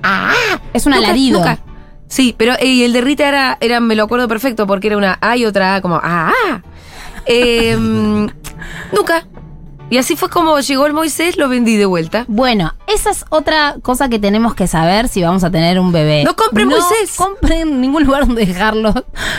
ah". 0.01 0.31
Es 0.73 0.85
un 0.85 0.94
Nunca, 0.94 1.05
alarido. 1.05 1.39
nunca. 1.39 1.59
Sí, 2.11 2.35
pero 2.37 2.55
eh, 2.59 2.65
y 2.65 2.83
el 2.83 2.91
de 2.91 2.99
Rita 2.99 3.25
era, 3.25 3.57
era, 3.61 3.79
me 3.79 3.95
lo 3.95 4.03
acuerdo 4.03 4.27
perfecto, 4.27 4.67
porque 4.67 4.87
era 4.87 4.97
una 4.97 5.17
A 5.21 5.37
y 5.37 5.45
otra 5.45 5.75
A, 5.75 5.81
como 5.81 5.95
ah. 5.95 6.33
ah". 6.45 6.61
Em, 7.25 8.27
nunca. 8.91 9.25
Y 9.89 9.97
así 9.97 10.17
fue 10.17 10.29
como 10.29 10.59
llegó 10.59 10.85
el 10.87 10.93
Moisés, 10.93 11.37
lo 11.37 11.47
vendí 11.47 11.77
de 11.77 11.85
vuelta. 11.85 12.25
Bueno, 12.27 12.73
esa 12.93 13.09
es 13.11 13.25
otra 13.29 13.75
cosa 13.81 14.09
que 14.09 14.19
tenemos 14.19 14.55
que 14.55 14.67
saber 14.67 15.07
si 15.07 15.21
vamos 15.21 15.43
a 15.43 15.51
tener 15.51 15.79
un 15.79 15.91
bebé. 15.91 16.23
No 16.23 16.35
compren 16.35 16.67
Moisés. 16.67 17.15
compren 17.17 17.61
en 17.69 17.81
ningún 17.81 18.03
lugar 18.05 18.25
donde 18.27 18.45
dejarlo, 18.45 18.93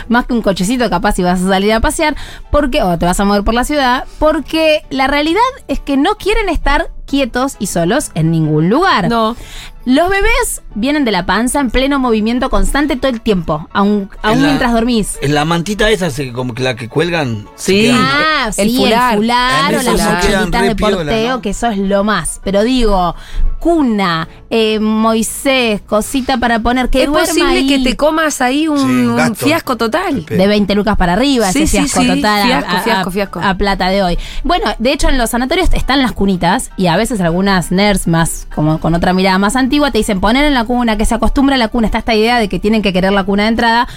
más 0.08 0.26
que 0.26 0.32
un 0.34 0.42
cochecito 0.42 0.88
capaz 0.90 1.12
si 1.16 1.22
vas 1.22 1.42
a 1.42 1.48
salir 1.48 1.72
a 1.72 1.80
pasear, 1.80 2.16
porque 2.50 2.82
o 2.82 2.98
te 2.98 3.06
vas 3.06 3.18
a 3.20 3.24
mover 3.24 3.42
por 3.44 3.54
la 3.54 3.64
ciudad, 3.64 4.04
porque 4.18 4.82
la 4.90 5.06
realidad 5.06 5.40
es 5.68 5.80
que 5.80 5.96
no 5.96 6.16
quieren 6.16 6.48
estar 6.48 6.90
quietos 7.06 7.56
y 7.58 7.66
solos 7.66 8.10
en 8.14 8.30
ningún 8.30 8.70
lugar. 8.70 9.08
No. 9.08 9.36
Los 9.84 10.08
bebés 10.08 10.62
vienen 10.76 11.04
de 11.04 11.10
la 11.10 11.26
panza 11.26 11.58
en 11.58 11.70
pleno 11.72 11.98
movimiento 11.98 12.48
constante 12.50 12.94
todo 12.96 13.10
el 13.10 13.20
tiempo, 13.20 13.68
aun, 13.72 14.08
aun 14.22 14.34
En 14.36 14.42
la- 14.42 14.46
mientras 14.46 14.72
dormís. 14.72 15.18
En 15.20 15.34
la 15.34 15.44
mantita 15.44 15.90
esa, 15.90 16.08
como 16.32 16.54
que 16.54 16.62
la 16.62 16.76
que 16.76 16.88
cuelgan. 16.88 17.48
Sí. 17.56 17.82
quedan- 17.82 17.98
Ah, 18.00 18.50
El 18.56 18.70
sí, 18.70 18.76
fular. 18.76 19.12
el 19.14 19.18
fular 19.18 19.74
o 19.74 19.82
las 19.82 19.84
mochilitas 19.84 20.62
de 20.62 20.76
porteo, 20.76 21.30
¿no? 21.36 21.42
que 21.42 21.50
eso 21.50 21.66
es 21.66 21.78
lo 21.78 22.04
más. 22.04 22.40
Pero 22.44 22.62
digo, 22.62 23.16
cuna, 23.58 24.28
eh, 24.50 24.80
Moisés, 24.80 25.80
cosita 25.82 26.36
para 26.38 26.58
poner 26.60 26.88
que 26.90 27.02
es 27.02 27.08
duerma 27.08 27.26
posible 27.26 27.58
ahí. 27.58 27.66
que 27.68 27.78
te 27.78 27.96
comas 27.96 28.40
ahí 28.40 28.66
un, 28.66 28.78
Sí, 28.78 28.84
un 28.84 29.10
un 29.10 29.16
gasto. 29.16 29.34
fiasco 29.46 29.76
total. 29.76 30.24
de 30.26 30.46
20 30.46 30.74
lucas 30.74 30.96
para 30.96 31.12
arriba, 31.12 31.50
Sí, 31.52 31.62
ese 31.62 31.66
sí, 31.68 31.76
fiasco 31.78 32.00
sí, 32.02 32.08
total 32.08 32.42
a- 32.42 32.46
fiasco, 32.46 32.70
a, 32.76 32.80
fiasco, 32.80 33.08
a- 33.08 33.12
fiasco. 33.12 33.40
a 33.40 33.54
plata 33.54 33.88
de 33.88 34.02
hoy. 34.02 34.18
Bueno, 34.42 34.66
de 34.78 34.92
hecho 34.92 35.08
en 35.08 35.18
los 35.18 35.30
sanatorios 35.30 35.68
están 35.74 36.02
las 36.02 36.12
cunitas 36.12 36.70
y 36.76 36.88
a 36.88 36.96
veces 36.96 37.20
algunas 37.20 37.70
nerds 37.70 38.06
más, 38.08 38.46
como 38.54 38.80
con 38.80 38.94
otra 38.94 39.12
mirada 39.12 39.38
más 39.38 39.54
antigua, 39.56 39.90
te 39.92 39.98
dicen 39.98 40.20
poner 40.20 40.44
en 40.44 40.54
la 40.54 40.64
cuna, 40.64 40.96
que 40.96 41.04
se 41.04 41.14
acostumbra 41.14 41.54
a 41.54 41.58
la 41.58 41.68
cuna. 41.68 41.86
Está 41.86 41.98
esta 41.98 42.14
idea 42.14 42.38
de 42.38 42.48
que 42.48 42.58
tienen 42.58 42.82
que 42.82 42.92
querer 42.92 43.12
la 43.12 43.24
cuna 43.24 43.44
de 43.44 43.50
entrada. 43.50 43.88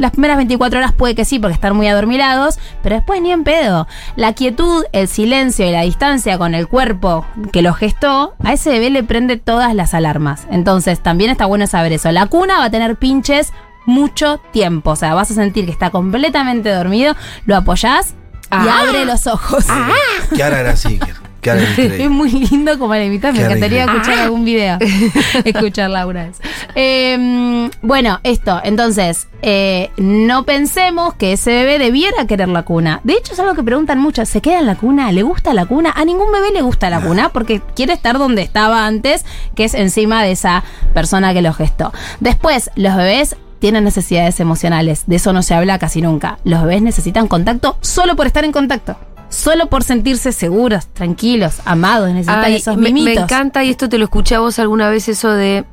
Las 0.00 0.12
primeras 0.12 0.38
24 0.38 0.78
horas 0.78 0.92
puede 0.92 1.14
que 1.14 1.24
sí, 1.26 1.38
porque 1.38 1.54
están 1.54 1.76
muy 1.76 1.86
adormilados, 1.86 2.58
pero 2.82 2.96
después 2.96 3.20
ni 3.20 3.30
en 3.32 3.44
pedo. 3.44 3.86
La 4.16 4.32
quietud, 4.32 4.84
el 4.92 5.08
silencio 5.08 5.66
y 5.66 5.70
la 5.72 5.82
distancia 5.82 6.38
con 6.38 6.54
el 6.54 6.66
cuerpo 6.68 7.26
que 7.52 7.60
lo 7.60 7.74
gestó, 7.74 8.34
a 8.42 8.52
ese 8.54 8.70
bebé 8.70 8.88
le 8.88 9.04
prende 9.04 9.36
todas 9.36 9.74
las 9.74 9.92
alarmas. 9.92 10.46
Entonces 10.50 11.00
también 11.00 11.30
está 11.30 11.44
bueno 11.44 11.66
saber 11.66 11.92
eso. 11.92 12.10
La 12.12 12.26
cuna 12.26 12.58
va 12.58 12.64
a 12.64 12.70
tener 12.70 12.96
pinches 12.96 13.52
mucho 13.84 14.38
tiempo. 14.52 14.92
O 14.92 14.96
sea, 14.96 15.12
vas 15.14 15.30
a 15.30 15.34
sentir 15.34 15.66
que 15.66 15.70
está 15.72 15.90
completamente 15.90 16.70
dormido, 16.70 17.14
lo 17.44 17.56
apoyás 17.56 18.10
y 18.10 18.14
Ah. 18.52 18.80
abre 18.88 19.04
los 19.04 19.26
ojos. 19.26 19.66
Kiara 20.34 20.60
era 20.60 20.70
así. 20.72 20.98
Es 21.76 22.10
muy 22.10 22.30
lindo 22.30 22.78
como 22.78 22.94
la 22.94 23.04
imitas. 23.04 23.34
Me 23.34 23.44
encantaría 23.44 23.84
escuchar 23.84 24.18
algún 24.18 24.44
video. 24.44 24.78
Escucharla 25.44 26.06
una 26.06 26.24
vez. 26.24 26.40
Eh, 26.74 27.70
bueno, 27.82 28.20
esto. 28.22 28.60
Entonces, 28.62 29.28
eh, 29.42 29.90
no 29.96 30.44
pensemos 30.44 31.14
que 31.14 31.32
ese 31.32 31.50
bebé 31.50 31.78
debiera 31.78 32.26
querer 32.26 32.48
la 32.48 32.62
cuna. 32.62 33.00
De 33.04 33.14
hecho, 33.14 33.32
es 33.32 33.40
algo 33.40 33.54
que 33.54 33.62
preguntan 33.62 33.98
mucho. 33.98 34.24
¿Se 34.26 34.40
queda 34.40 34.58
en 34.58 34.66
la 34.66 34.76
cuna? 34.76 35.10
¿Le 35.12 35.22
gusta 35.22 35.54
la 35.54 35.66
cuna? 35.66 35.92
A 35.94 36.04
ningún 36.04 36.30
bebé 36.32 36.50
le 36.52 36.62
gusta 36.62 36.90
la 36.90 37.00
cuna 37.00 37.30
porque 37.30 37.60
quiere 37.74 37.94
estar 37.94 38.18
donde 38.18 38.42
estaba 38.42 38.86
antes, 38.86 39.24
que 39.54 39.64
es 39.64 39.74
encima 39.74 40.22
de 40.22 40.32
esa 40.32 40.62
persona 40.94 41.32
que 41.32 41.42
lo 41.42 41.52
gestó. 41.52 41.92
Después, 42.20 42.70
los 42.76 42.96
bebés 42.96 43.36
tienen 43.60 43.84
necesidades 43.84 44.40
emocionales. 44.40 45.04
De 45.06 45.16
eso 45.16 45.32
no 45.32 45.42
se 45.42 45.54
habla 45.54 45.78
casi 45.78 46.02
nunca. 46.02 46.38
Los 46.44 46.62
bebés 46.62 46.82
necesitan 46.82 47.28
contacto 47.28 47.76
solo 47.80 48.16
por 48.16 48.26
estar 48.26 48.44
en 48.44 48.52
contacto. 48.52 48.96
Solo 49.30 49.68
por 49.68 49.82
sentirse 49.84 50.32
seguros, 50.32 50.86
tranquilos, 50.92 51.60
amados, 51.64 52.08
necesitan 52.10 52.44
Ay, 52.44 52.56
esos 52.56 52.76
me, 52.76 52.82
me 52.82 52.92
mimitos. 52.92 53.24
encanta, 53.24 53.64
y 53.64 53.70
esto 53.70 53.88
te 53.88 53.96
lo 53.96 54.04
escuché 54.04 54.34
a 54.34 54.40
vos 54.40 54.58
alguna 54.58 54.88
vez, 54.90 55.08
eso 55.08 55.30
de 55.30 55.64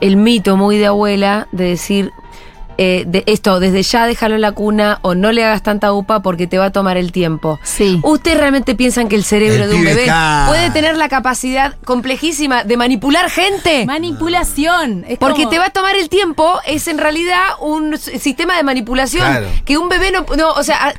el 0.00 0.16
mito 0.16 0.56
muy 0.56 0.76
de 0.76 0.86
abuela, 0.86 1.46
de 1.52 1.64
decir 1.64 2.10
eh, 2.82 3.04
de 3.06 3.22
esto, 3.26 3.60
desde 3.60 3.82
ya 3.82 4.06
déjalo 4.06 4.36
en 4.36 4.40
la 4.40 4.52
cuna 4.52 5.00
o 5.02 5.14
no 5.14 5.32
le 5.32 5.44
hagas 5.44 5.62
tanta 5.62 5.92
upa 5.92 6.22
porque 6.22 6.46
te 6.46 6.56
va 6.56 6.66
a 6.66 6.72
tomar 6.72 6.96
el 6.96 7.12
tiempo. 7.12 7.60
Sí. 7.62 8.00
¿Ustedes 8.02 8.38
realmente 8.38 8.74
piensan 8.74 9.08
que 9.08 9.16
el 9.16 9.24
cerebro 9.24 9.64
El 9.64 9.70
de 9.70 9.76
un 9.76 9.84
bebé 9.84 10.06
puede 10.48 10.70
tener 10.70 10.96
la 10.96 11.10
capacidad 11.10 11.74
complejísima 11.84 12.64
de 12.64 12.78
manipular 12.78 13.28
gente? 13.28 13.84
Manipulación. 13.84 15.04
Es 15.06 15.18
Porque 15.18 15.40
como- 15.42 15.50
te 15.50 15.58
va 15.58 15.66
a 15.66 15.70
tomar 15.70 15.94
el 15.96 16.08
tiempo, 16.08 16.58
es 16.66 16.88
en 16.88 16.96
realidad 16.96 17.40
un 17.60 17.98
sistema 17.98 18.56
de 18.56 18.62
manipulación 18.62 19.26
Claro. 19.26 19.46
que 19.66 19.76
un 19.76 19.88
bebé 19.90 20.10
no, 20.12 20.24
no, 20.36 20.52
o 20.52 20.62
sea, 20.62 20.88
a- 20.88 20.94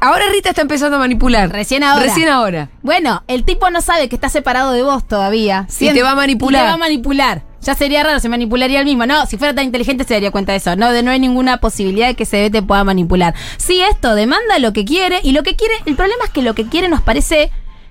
ahora 0.00 0.24
Rita 0.30 0.50
está 0.50 0.62
empezando 0.62 0.96
a 0.96 1.00
manipular. 1.00 1.50
Recién 1.50 1.82
ahora. 1.84 2.04
Recién 2.04 2.28
ahora. 2.28 2.70
Bueno, 2.82 3.22
el 3.28 3.44
tipo 3.44 3.70
no 3.70 3.80
sabe 3.80 4.08
que 4.08 4.16
está 4.16 4.28
separado 4.28 4.72
de 4.72 4.82
vos 4.82 5.06
todavía. 5.06 5.66
Y 5.78 5.92
te 5.92 6.02
va 6.02 6.12
a 6.12 6.14
manipular. 6.14 6.62
Y 6.62 6.64
te 6.64 6.68
va 6.68 6.74
a 6.74 6.78
manipular. 6.78 7.42
Ya 7.60 7.74
sería 7.74 8.04
raro, 8.04 8.20
se 8.20 8.28
manipularía 8.28 8.80
él 8.80 8.84
mismo. 8.84 9.04
No, 9.06 9.26
si 9.26 9.36
fuera 9.36 9.54
tan 9.54 9.64
inteligente 9.64 10.04
se 10.04 10.14
daría 10.14 10.30
cuenta 10.30 10.52
de 10.52 10.58
eso. 10.58 10.76
No, 10.76 10.92
de 10.92 11.02
no 11.02 11.10
hay 11.10 11.18
ninguna 11.18 11.58
posibilidad 11.58 12.06
de 12.06 12.14
que 12.14 12.24
bebé 12.30 12.50
te 12.50 12.62
pueda 12.62 12.84
manipular. 12.84 13.34
Sí, 13.56 13.80
esto 13.82 14.14
demanda 14.14 14.58
lo 14.58 14.72
que 14.72 14.84
quiere 14.84 15.20
y 15.22 15.32
lo 15.32 15.42
que 15.42 15.56
quiere, 15.56 15.74
el 15.86 15.96
problema 15.96 16.24
es 16.24 16.30
que 16.30 16.42
lo 16.42 16.54
que 16.54 16.68
quiere 16.68 16.88
nos 16.88 17.02
parece 17.02 17.50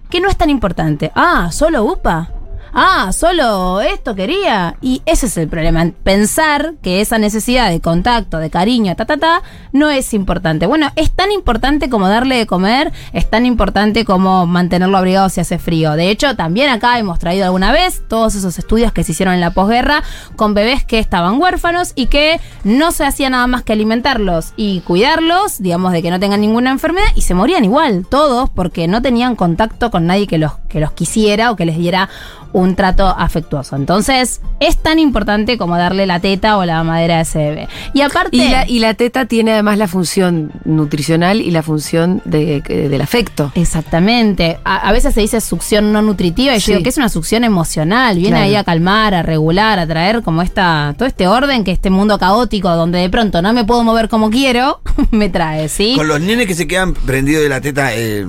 que 0.10 0.22
no 0.22 0.30
es 0.30 0.38
tan 0.38 0.50
importante. 0.50 1.12
Ah, 1.16 1.50
solo 1.52 1.84
UPA. 1.84 2.32
Ah, 2.78 3.12
solo 3.12 3.82
esto 3.82 4.16
quería. 4.16 4.78
Y 4.82 5.02
ese 5.06 5.26
es 5.26 5.36
el 5.38 5.50
problema. 5.50 5.92
Pensar 6.04 6.76
que 6.82 7.02
esa 7.02 7.18
necesidad 7.18 7.70
de 7.70 7.82
contacto, 7.82 8.38
de 8.38 8.50
cariño, 8.50 8.96
ta, 8.96 9.06
ta, 9.06 9.18
ta, 9.18 9.42
no 9.74 9.90
es 9.90 10.14
importante. 10.14 10.68
Bueno, 10.68 10.92
es 10.96 11.12
tan 11.12 11.32
importante 11.32 11.90
como 11.90 12.08
darle 12.08 12.38
de 12.38 12.46
comer, 12.46 12.94
es 13.14 13.30
tan 13.30 13.46
importante 13.46 14.06
como 14.06 14.46
mantenerlo 14.46 14.98
abrigado 14.98 15.30
si 15.30 15.42
hace 15.42 15.58
frío. 15.58 15.94
De 15.94 16.10
hecho, 16.10 16.36
también 16.36 16.70
acá 16.70 17.00
hemos 17.00 17.20
traído 17.20 17.46
alguna 17.46 17.72
vez 17.72 18.04
todos 18.08 18.36
esos 18.36 18.58
estudios 18.60 18.92
que 18.92 19.04
se 19.04 19.12
hicieron 19.12 19.34
en 19.34 19.42
la 19.42 19.52
posguerra 19.52 20.04
con 20.36 20.54
bebés 20.54 20.86
que 20.86 21.00
estaban 21.00 21.42
huérfanos 21.42 21.94
y 21.96 22.06
que 22.06 22.40
no 22.64 22.92
se 22.92 23.06
hacía 23.06 23.30
nada 23.30 23.48
más 23.48 23.64
que 23.64 23.74
alimentarlos 23.74 24.54
y 24.56 24.82
cuidarlos, 24.82 25.62
digamos, 25.62 25.92
de 25.94 26.04
que 26.04 26.12
no 26.12 26.20
tengan 26.20 26.42
ninguna 26.42 26.70
enfermedad 26.70 27.08
y 27.16 27.22
se 27.22 27.34
morían 27.34 27.66
igual, 27.66 28.06
todos, 28.08 28.50
porque 28.50 28.88
no 28.88 29.02
tenían 29.02 29.36
contacto 29.36 29.90
con 29.90 30.06
nadie 30.06 30.28
que 30.28 30.38
los, 30.38 30.54
que 30.70 30.80
los 30.80 30.92
quisiera 30.92 31.52
o 31.52 31.56
que 31.56 31.66
les 31.66 31.78
diera 31.78 32.10
un 32.54 32.67
trato 32.76 33.08
afectuoso. 33.08 33.76
Entonces, 33.76 34.42
es 34.60 34.78
tan 34.78 35.00
importante 35.00 35.58
como 35.58 35.78
darle 35.78 36.06
la 36.06 36.20
teta 36.20 36.58
o 36.58 36.66
la 36.66 36.84
madera 36.84 37.18
a 37.18 37.22
ese 37.22 37.40
bebé. 37.40 37.68
Y 37.94 38.02
aparte. 38.02 38.36
Y 38.36 38.50
la, 38.50 38.68
y 38.68 38.80
la 38.80 38.94
teta 38.94 39.26
tiene 39.26 39.54
además 39.54 39.78
la 39.78 39.88
función 39.88 40.52
nutricional 40.66 41.42
y 41.42 41.52
la 41.52 41.64
función 41.64 42.22
de- 42.26 42.62
del 42.62 43.02
afecto. 43.02 43.52
Exactamente. 43.56 44.60
A, 44.64 44.78
a 44.78 44.92
veces 44.92 45.14
se 45.14 45.22
dice 45.22 45.40
succión 45.42 45.92
no 45.94 46.02
nutritiva 46.02 46.56
y 46.56 46.60
Sí. 46.60 46.72
yo 46.72 46.78
digo 46.78 46.84
que 46.84 46.90
es 46.90 46.98
una 46.98 47.10
succión 47.10 47.44
emocional. 47.44 48.16
Viene 48.16 48.30
Claro. 48.38 48.44
ahí 48.46 48.56
a 48.56 48.64
calmar, 48.64 49.14
a 49.14 49.24
regular, 49.24 49.80
a 49.80 49.88
traer 49.88 50.22
como 50.24 50.42
esta, 50.42 50.94
todo 50.98 51.08
este 51.08 51.28
orden 51.28 51.64
que 51.64 51.72
este 51.72 51.90
mundo 51.90 52.18
caótico 52.20 52.70
donde 52.76 53.00
de 53.00 53.10
pronto 53.10 53.42
no 53.42 53.54
me 53.54 53.64
puedo 53.64 53.84
mover 53.84 54.10
como 54.10 54.30
quiero, 54.30 54.82
me 55.12 55.30
trae, 55.30 55.70
¿sí? 55.70 55.94
Con 55.96 56.08
los 56.08 56.20
nenes 56.20 56.48
que 56.48 56.54
se 56.56 56.68
quedan 56.68 56.94
prendidos 56.94 57.44
de 57.44 57.50
la 57.50 57.62
teta, 57.62 57.94
eh, 57.96 58.26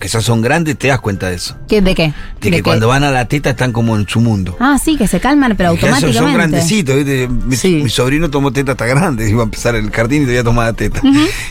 que 0.00 0.06
esos 0.08 0.24
son 0.24 0.40
grandes, 0.42 0.76
te 0.78 0.88
das 0.88 0.98
cuenta 1.00 1.28
de 1.28 1.36
eso. 1.36 1.56
¿Qué- 1.68 1.80
¿De 1.82 1.94
qué? 1.94 2.12
De, 2.40 2.50
que 2.50 2.62
cuando 2.62 2.88
van 2.88 3.04
a 3.04 3.10
la 3.12 3.26
teta 3.28 3.50
están 3.50 3.70
como 3.72 3.94
en 3.96 4.08
su 4.08 4.20
mundo. 4.20 4.56
Ah, 4.58 4.78
sí, 4.82 4.96
que 4.96 5.06
se 5.06 5.20
calman, 5.20 5.54
pero 5.56 5.74
Y 5.74 5.76
que 5.76 5.86
esos 5.86 6.02
automáticamente. 6.02 6.18
son 6.18 6.34
grandecitos, 6.34 6.96
¿viste? 6.96 7.28
Mi, 7.28 7.56
Sí. 7.56 7.80
mi 7.84 7.90
sobrino 7.90 8.30
tomó 8.30 8.50
teta 8.52 8.72
hasta 8.72 8.86
grande, 8.86 9.28
iba 9.30 9.42
a 9.42 9.44
empezar 9.44 9.76
el 9.76 9.90
jardín 9.90 10.22
y 10.22 10.24
todavía 10.24 10.42
tomaba 10.44 10.72
teta. 10.72 11.00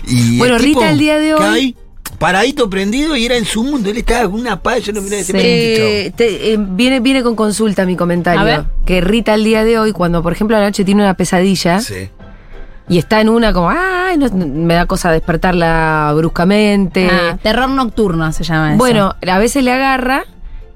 y 0.07 0.37
Bueno, 0.37 0.57
el 0.57 0.63
tipo 0.63 0.79
Rita, 0.81 0.91
el 0.91 0.97
día 0.99 1.17
de 1.19 1.33
hoy- 1.35 1.75
paradito, 2.17 2.69
prendido, 2.69 3.15
y 3.15 3.25
era 3.25 3.37
en 3.37 3.45
su 3.45 3.63
mundo. 3.63 3.89
Él 3.89 3.97
estaba 3.97 4.29
con 4.29 4.39
una 4.41 4.59
paz, 4.61 4.81
yo 4.81 4.91
no 4.93 5.01
miraba 5.01 5.21
ese 5.21 5.31
Sí. 5.31 5.37
Eh, 5.41 6.11
te- 6.15 6.53
eh, 6.53 6.57
viene, 6.59 6.99
viene 6.99 7.23
con 7.23 7.35
consulta 7.35 7.85
mi 7.85 7.95
comentario. 7.95 8.41
A 8.41 8.43
ver. 8.43 8.63
Que 8.85 8.99
Rita 8.99 9.35
el 9.35 9.43
día 9.45 9.63
de 9.63 9.77
hoy, 9.77 9.93
cuando 9.93 10.21
por 10.23 10.33
ejemplo 10.33 10.57
anoche 10.57 10.83
tiene 10.83 11.01
una 11.03 11.13
pesadilla 11.13 11.79
Sí. 11.79 12.09
Y 12.89 12.97
está 12.97 13.21
en 13.21 13.29
una 13.29 13.53
como, 13.53 13.69
ay, 13.69 14.17
no- 14.17 14.29
me 14.31 14.73
da 14.73 14.85
cosa 14.87 15.11
despertarla 15.11 16.11
bruscamente. 16.15 17.07
Ah, 17.09 17.37
terror 17.41 17.69
nocturno 17.69 18.31
se 18.33 18.43
llama 18.43 18.69
eso. 18.71 18.77
Bueno, 18.77 19.15
a 19.27 19.37
veces 19.37 19.63
le 19.63 19.71
agarra 19.71 20.23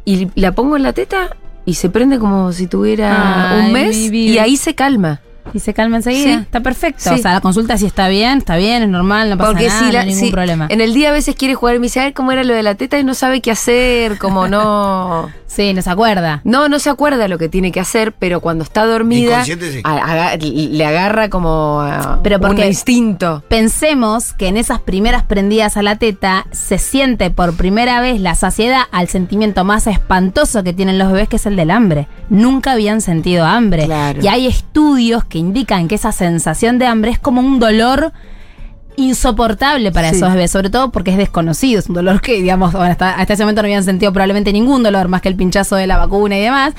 y 0.05 0.29
la 0.35 0.51
pongo 0.53 0.77
en 0.77 0.83
la 0.83 0.93
teta 0.93 1.35
y 1.65 1.73
se 1.75 1.89
prende 1.89 2.19
como 2.19 2.51
si 2.51 2.67
tuviera 2.67 3.51
Ay, 3.51 3.65
un 3.67 3.73
mes 3.73 3.95
y 4.11 4.37
ahí 4.37 4.57
se 4.57 4.75
calma. 4.75 5.21
Y 5.53 5.59
se 5.59 5.73
calma 5.73 5.97
enseguida. 5.97 6.23
Sí. 6.37 6.41
Está 6.43 6.59
perfecto. 6.61 7.01
Sí. 7.03 7.09
O 7.09 7.17
sea, 7.17 7.33
la 7.33 7.41
consulta 7.41 7.77
si 7.77 7.85
está 7.85 8.07
bien, 8.07 8.37
está 8.39 8.55
bien, 8.57 8.83
es 8.83 8.89
normal, 8.89 9.29
no 9.29 9.37
pasa 9.37 9.51
Porque 9.51 9.67
nada, 9.67 9.79
si 9.79 9.85
no 9.85 9.91
la, 9.91 9.99
hay 10.01 10.07
ningún 10.07 10.23
si 10.25 10.31
problema. 10.31 10.67
en 10.69 10.81
el 10.81 10.93
día 10.93 11.09
a 11.09 11.11
veces 11.11 11.35
quiere 11.35 11.55
jugar 11.55 11.75
y 11.75 11.79
me 11.79 11.85
dice, 11.87 11.99
a 11.99 12.03
ver 12.05 12.13
cómo 12.13 12.31
era 12.31 12.43
lo 12.43 12.53
de 12.53 12.63
la 12.63 12.75
teta 12.75 12.97
y 12.99 13.03
no 13.03 13.13
sabe 13.13 13.41
qué 13.41 13.51
hacer, 13.51 14.17
como 14.17 14.47
no... 14.47 15.29
Sí, 15.53 15.71
no 15.75 15.83
se 15.83 15.89
acuerda. 15.91 16.41
No, 16.45 16.67
no 16.67 16.79
se 16.79 16.89
acuerda 16.89 17.27
lo 17.27 17.37
que 17.37 17.47
tiene 17.47 17.71
que 17.71 17.79
hacer, 17.79 18.11
pero 18.13 18.41
cuando 18.41 18.63
está 18.63 18.87
dormida 18.87 19.33
Inconsciente, 19.45 19.71
sí. 19.71 19.81
a- 19.83 20.35
le 20.35 20.83
agarra 20.87 21.29
como 21.29 21.79
ah, 21.79 22.19
Pero 22.23 22.37
un 22.37 22.41
porque- 22.41 22.65
instinto. 22.65 23.43
Pensemos 23.49 24.33
que 24.33 24.47
en 24.47 24.57
esas 24.57 24.79
primeras 24.79 25.21
prendidas 25.21 25.77
a 25.77 25.83
la 25.83 25.97
teta 25.97 26.47
se 26.51 26.79
siente 26.79 27.29
por 27.29 27.55
primera 27.55 28.01
vez 28.01 28.19
la 28.19 28.33
saciedad 28.33 28.81
al 28.91 29.09
sentimiento 29.09 29.63
más 29.63 29.85
espantoso 29.85 30.63
que 30.63 30.73
tienen 30.73 30.97
los 30.97 31.11
bebés, 31.11 31.29
que 31.29 31.35
es 31.35 31.45
el 31.45 31.55
del 31.55 31.69
hambre. 31.69 32.07
Nunca 32.29 32.71
habían 32.71 32.99
sentido 33.01 33.45
hambre. 33.45 33.85
Claro. 33.85 34.21
Y 34.23 34.27
hay 34.29 34.47
estudios 34.47 35.23
que 35.23 35.32
indican 35.37 35.87
que 35.87 35.95
esa 35.95 36.11
sensación 36.11 36.79
de 36.79 36.85
hambre 36.87 37.11
es 37.11 37.19
como 37.19 37.41
un 37.41 37.59
dolor 37.59 38.13
insoportable 38.95 39.91
para 39.91 40.09
Sí. 40.09 40.17
esos 40.17 40.31
bebés, 40.33 40.51
sobre 40.51 40.69
todo 40.69 40.91
porque 40.91 41.11
es 41.11 41.17
desconocido, 41.17 41.79
es 41.79 41.87
un 41.89 41.95
dolor 41.95 42.21
que, 42.21 42.33
digamos, 42.33 42.73
bueno, 42.73 42.91
hasta, 42.91 43.15
hasta 43.15 43.33
ese 43.33 43.43
momento 43.43 43.61
no 43.61 43.65
habían 43.65 43.83
sentido 43.83 44.13
probablemente 44.13 44.53
ningún 44.53 44.83
dolor 44.83 45.07
más 45.07 45.21
que 45.21 45.29
el 45.29 45.35
pinchazo 45.35 45.75
de 45.75 45.87
la 45.87 45.97
vacuna 45.97 46.37
y 46.37 46.41
demás, 46.41 46.73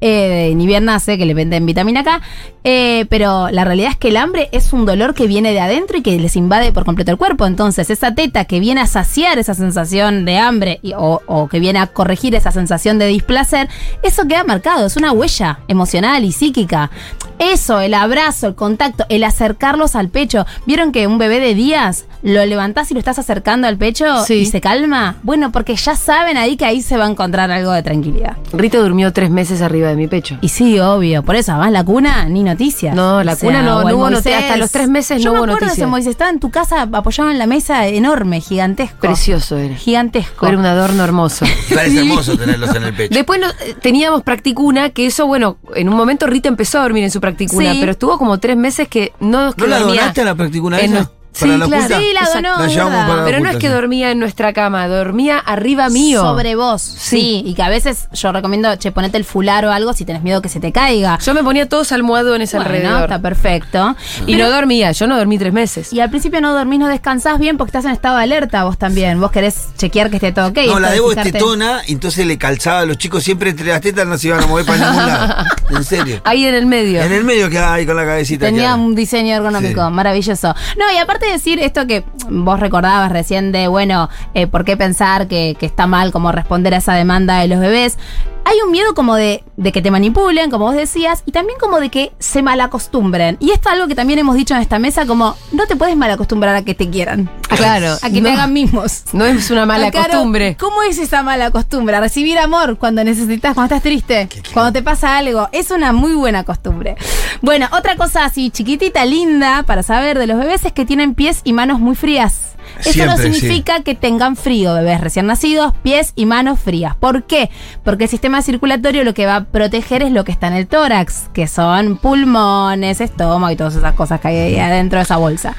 eh, 0.00 0.52
ni 0.56 0.66
bien 0.66 0.84
nace, 0.84 1.18
que 1.18 1.26
le 1.26 1.34
venden 1.34 1.66
vitamina 1.66 2.02
K, 2.04 2.20
eh, 2.64 3.06
pero 3.08 3.48
la 3.50 3.64
realidad 3.64 3.90
es 3.92 3.96
que 3.96 4.08
el 4.08 4.16
hambre 4.16 4.48
es 4.52 4.72
un 4.72 4.84
dolor 4.86 5.14
que 5.14 5.26
viene 5.26 5.52
de 5.52 5.60
adentro 5.60 5.96
y 5.98 6.02
que 6.02 6.18
les 6.18 6.36
invade 6.36 6.72
por 6.72 6.84
completo 6.84 7.10
el 7.10 7.16
cuerpo, 7.16 7.46
entonces 7.46 7.90
esa 7.90 8.14
teta 8.14 8.44
que 8.44 8.60
viene 8.60 8.80
a 8.80 8.86
saciar 8.86 9.38
esa 9.38 9.54
sensación 9.54 10.24
de 10.24 10.38
hambre 10.38 10.78
y- 10.82 10.92
o, 10.94 11.20
o 11.26 11.48
que 11.48 11.58
viene 11.60 11.78
a 11.78 11.86
corregir 11.86 12.34
esa 12.34 12.50
sensación 12.52 12.98
de 12.98 13.06
displacer, 13.06 13.68
eso 14.02 14.26
queda 14.28 14.44
marcado, 14.44 14.86
es 14.86 14.96
una 14.96 15.12
huella 15.12 15.60
emocional 15.68 16.24
y 16.24 16.32
psíquica. 16.32 16.90
Eso, 17.38 17.80
el 17.80 17.94
abrazo, 17.94 18.48
el 18.48 18.54
contacto, 18.54 19.06
el 19.08 19.24
acercarlos 19.24 19.96
al 19.96 20.10
pecho. 20.10 20.44
¿Vieron 20.66 20.92
que 20.92 21.06
un 21.06 21.16
bebé 21.16 21.40
de 21.40 21.54
días 21.54 22.04
lo 22.22 22.44
levantás 22.44 22.90
y 22.90 22.94
lo 22.94 23.00
estás 23.00 23.18
acercando 23.18 23.66
al 23.66 23.78
pecho 23.78 24.24
Sí. 24.26 24.34
y 24.34 24.46
se 24.46 24.60
calma? 24.60 25.16
Bueno, 25.22 25.50
porque 25.50 25.74
ya 25.74 25.96
saben 25.96 26.36
ahí 26.36 26.58
que 26.58 26.66
ahí 26.66 26.82
se 26.82 26.98
va 26.98 27.06
a 27.06 27.10
encontrar 27.10 27.50
algo 27.50 27.72
de 27.72 27.82
tranquilidad. 27.82 28.36
Rita 28.52 28.76
durmió 28.78 29.12
tres 29.14 29.30
meses 29.30 29.62
arriba 29.62 29.89
de 29.90 29.96
mi 29.96 30.06
pecho. 30.08 30.38
Y 30.40 30.48
sí, 30.48 30.78
obvio. 30.80 31.22
Por 31.22 31.36
eso, 31.36 31.52
además, 31.52 31.72
la 31.72 31.84
cuna, 31.84 32.24
ni 32.26 32.42
noticias. 32.42 32.94
No, 32.94 33.22
la 33.22 33.36
cuna 33.36 33.62
no- 33.62 33.82
no 33.84 33.94
hubo 33.94 33.98
Moisés. 34.10 34.24
noticia. 34.24 34.38
Hasta 34.38 34.56
los 34.56 34.70
tres 34.70 34.88
meses 34.88 35.22
Yo 35.22 35.30
no 35.30 35.32
me 35.34 35.38
hubo 35.40 35.44
acuerdo 35.44 35.66
noticia. 35.66 35.82
ese 35.84 35.90
Moisés 35.90 36.10
estaba 36.12 36.30
en 36.30 36.40
tu 36.40 36.50
casa 36.50 36.82
apoyado 36.92 37.30
en 37.30 37.38
la 37.38 37.46
mesa 37.46 37.86
enorme, 37.86 38.40
gigantesco. 38.40 38.98
Precioso 39.00 39.56
era. 39.58 39.74
Gigantesco. 39.76 40.46
Era 40.46 40.56
un 40.58 40.66
adorno 40.66 41.02
hermoso. 41.04 41.44
Parece 41.74 41.98
hermoso 42.00 42.36
tenerlos 42.36 42.74
en 42.74 42.82
el 42.84 42.94
pecho. 42.94 43.14
Después 43.14 43.40
no- 43.40 43.48
eh, 43.48 43.74
teníamos 43.80 44.22
practicuna, 44.22 44.90
que 44.90 45.06
eso, 45.06 45.26
bueno, 45.26 45.58
en 45.74 45.88
un 45.88 45.96
momento 45.96 46.26
Rita 46.26 46.48
empezó 46.48 46.78
a 46.78 46.82
dormir 46.82 47.04
en 47.04 47.10
su 47.10 47.20
practicuna, 47.20 47.72
Sí. 47.72 47.78
pero 47.80 47.92
estuvo 47.92 48.18
como 48.18 48.38
tres 48.38 48.56
meses 48.56 48.88
que 48.88 49.12
no, 49.20 49.52
que 49.52 49.62
¿No 49.62 49.66
la 49.68 49.78
donaste 49.80 50.22
a 50.22 50.24
la 50.24 50.34
practicuna 50.34 50.78
en 50.80 50.96
esa? 50.96 51.10
Nues- 51.32 51.38
¿Para 51.38 51.52
sí, 51.52 51.58
la 51.58 51.66
claro. 51.66 51.84
oculta? 51.84 51.98
Sí, 52.00 52.12
la 52.12 52.28
donó. 52.34 52.58
La 52.60 52.66
llevamos 52.68 53.20
Pero 53.24 53.40
no 53.40 53.50
es 53.50 53.56
que 53.56 53.66
sí. 53.68 53.72
dormía 53.72 54.10
en 54.10 54.18
nuestra 54.18 54.52
cama, 54.52 54.86
dormía 54.88 55.38
arriba 55.38 55.88
mío. 55.88 56.20
Sobre 56.22 56.54
vos. 56.56 56.82
Sí. 56.82 57.42
Y 57.46 57.54
que 57.54 57.62
a 57.62 57.68
veces 57.68 58.08
yo 58.12 58.32
recomiendo, 58.32 58.74
che, 58.76 58.92
ponete 58.92 59.16
el 59.16 59.24
fular 59.24 59.64
o 59.64 59.72
algo 59.72 59.92
si 59.92 60.04
tenés 60.04 60.22
miedo 60.22 60.42
que 60.42 60.48
se 60.48 60.60
te 60.60 60.72
caiga. 60.72 61.18
Yo 61.24 61.34
me 61.34 61.42
ponía 61.42 61.68
todos 61.68 61.92
almohadones 61.92 62.52
Bueno, 62.52 62.66
alrededor. 62.66 63.02
está 63.04 63.18
perfecto. 63.20 63.96
y 64.26 64.36
no 64.36 64.50
dormía, 64.50 64.92
yo 64.92 65.06
no 65.06 65.16
dormí 65.16 65.38
tres 65.38 65.52
meses. 65.52 65.92
Y 65.92 66.00
al 66.00 66.10
principio 66.10 66.40
no 66.40 66.52
dormís, 66.54 66.78
no 66.80 66.88
descansás 66.88 67.38
bien 67.38 67.56
porque 67.56 67.68
estás 67.70 67.84
en 67.84 67.92
estado 67.92 68.16
de 68.16 68.24
alerta 68.24 68.64
vos 68.64 68.76
también. 68.78 69.20
Vos 69.20 69.30
querés 69.30 69.68
chequear 69.76 70.10
que 70.10 70.16
esté 70.16 70.32
todo 70.32 70.48
ok. 70.48 70.58
No, 70.66 70.80
la 70.80 70.88
de 70.88 70.94
debo 70.94 71.10
es 71.12 71.16
fijarte- 71.18 71.32
tetona, 71.32 71.80
entonces 71.88 72.26
le 72.26 72.36
calzaba 72.38 72.80
a 72.80 72.84
los 72.84 72.98
chicos 72.98 73.22
siempre 73.22 73.50
entre 73.50 73.66
las 73.66 73.80
tetas, 73.80 74.06
no 74.06 74.18
se 74.18 74.28
iban 74.28 74.42
a 74.42 74.46
mover 74.46 74.66
para 74.66 74.78
ningún 74.90 75.06
lado. 75.06 75.44
En 75.70 75.84
serio. 75.84 76.20
Ahí 76.24 76.44
en 76.44 76.54
el 76.56 76.66
medio. 76.66 77.00
En 77.00 77.12
el 77.12 77.22
medio 77.22 77.48
quedaba 77.48 77.74
ahí 77.74 77.86
con 77.86 77.94
la 77.96 78.04
cabecita. 78.04 78.46
Tenía 78.46 78.74
un 78.74 78.96
diseño 78.96 79.36
ergonómico 79.36 79.86
Sí. 79.86 79.92
maravilloso. 79.92 80.52
No, 80.76 80.92
y 80.92 80.96
aparte 80.98 81.19
de 81.26 81.32
decir 81.32 81.58
esto 81.60 81.86
que 81.86 82.04
vos 82.28 82.60
recordabas 82.60 83.12
recién 83.12 83.52
de, 83.52 83.68
bueno, 83.68 84.08
eh, 84.34 84.46
¿por 84.46 84.64
qué 84.64 84.76
pensar 84.76 85.28
que, 85.28 85.56
que 85.58 85.66
está 85.66 85.86
mal 85.86 86.12
como 86.12 86.32
responder 86.32 86.74
a 86.74 86.78
esa 86.78 86.94
demanda 86.94 87.38
de 87.38 87.48
los 87.48 87.60
bebés? 87.60 87.98
Hay 88.44 88.56
un 88.64 88.72
miedo 88.72 88.94
como 88.94 89.14
de, 89.14 89.44
de 89.56 89.70
que 89.70 89.80
te 89.80 89.90
manipulen, 89.92 90.50
como 90.50 90.64
vos 90.64 90.74
decías, 90.74 91.22
y 91.24 91.30
también 91.32 91.58
como 91.60 91.78
de 91.78 91.88
que 91.88 92.12
se 92.18 92.42
malacostumbren. 92.42 93.36
Y 93.38 93.50
esto 93.52 93.68
es 93.68 93.74
algo 93.74 93.86
que 93.86 93.94
también 93.94 94.18
hemos 94.18 94.34
dicho 94.34 94.54
en 94.54 94.60
esta 94.60 94.78
mesa, 94.80 95.06
como 95.06 95.36
no 95.52 95.66
te 95.66 95.76
puedes 95.76 95.96
malacostumbrar 95.96 96.56
a 96.56 96.62
que 96.64 96.74
te 96.74 96.90
quieran. 96.90 97.30
A 97.46 97.50
que- 97.50 97.56
Claro, 97.56 97.92
A 98.02 98.10
que 98.10 98.20
no. 98.20 98.28
te 98.28 98.34
hagan 98.34 98.52
mismos. 98.52 99.04
No 99.12 99.24
es 99.24 99.50
una 99.50 99.66
mala 99.66 99.90
Caro, 99.92 100.10
costumbre. 100.14 100.56
¿Cómo 100.58 100.82
es 100.82 100.98
esa 100.98 101.22
mala 101.22 101.50
costumbre? 101.52 101.94
A 101.96 102.00
recibir 102.00 102.38
amor 102.38 102.76
cuando 102.78 103.04
necesitas, 103.04 103.54
cuando 103.54 103.74
estás 103.74 103.82
triste, 103.84 104.28
cuando 104.52 104.72
te 104.72 104.82
pasa 104.82 105.16
algo. 105.18 105.48
Es 105.52 105.70
una 105.70 105.92
muy 105.92 106.12
buena 106.14 106.42
costumbre. 106.44 106.96
Bueno, 107.42 107.68
otra 107.72 107.94
cosa 107.96 108.24
así 108.24 108.50
chiquitita, 108.50 109.04
linda, 109.04 109.62
para 109.64 109.82
saber 109.84 110.18
de 110.18 110.26
los 110.26 110.38
bebés 110.38 110.64
es 110.64 110.72
que 110.72 110.84
tienen 110.84 111.14
pies 111.14 111.40
y 111.44 111.52
manos 111.52 111.78
muy 111.78 111.94
frías. 111.94 112.49
Eso 112.84 113.06
no 113.06 113.16
sí. 113.16 113.24
significa 113.24 113.82
que 113.82 113.94
tengan 113.94 114.36
frío, 114.36 114.74
bebés 114.74 115.00
recién 115.00 115.26
nacidos, 115.26 115.72
pies 115.82 116.12
y 116.16 116.26
manos 116.26 116.58
frías. 116.60 116.94
¿Por 116.96 117.24
qué? 117.24 117.50
Porque 117.84 118.04
el 118.04 118.10
sistema 118.10 118.42
circulatorio 118.42 119.04
lo 119.04 119.14
que 119.14 119.26
va 119.26 119.36
a 119.36 119.44
proteger 119.44 120.02
es 120.02 120.12
lo 120.12 120.24
que 120.24 120.32
está 120.32 120.46
en 120.48 120.54
el 120.54 120.66
tórax, 120.66 121.28
que 121.34 121.46
son 121.46 121.96
pulmones, 121.98 123.00
estómago 123.00 123.52
y 123.52 123.56
todas 123.56 123.76
esas 123.76 123.94
cosas 123.94 124.20
que 124.20 124.28
hay 124.28 124.36
ahí 124.36 124.58
adentro 124.58 124.98
de 124.98 125.02
esa 125.04 125.16
bolsa. 125.16 125.54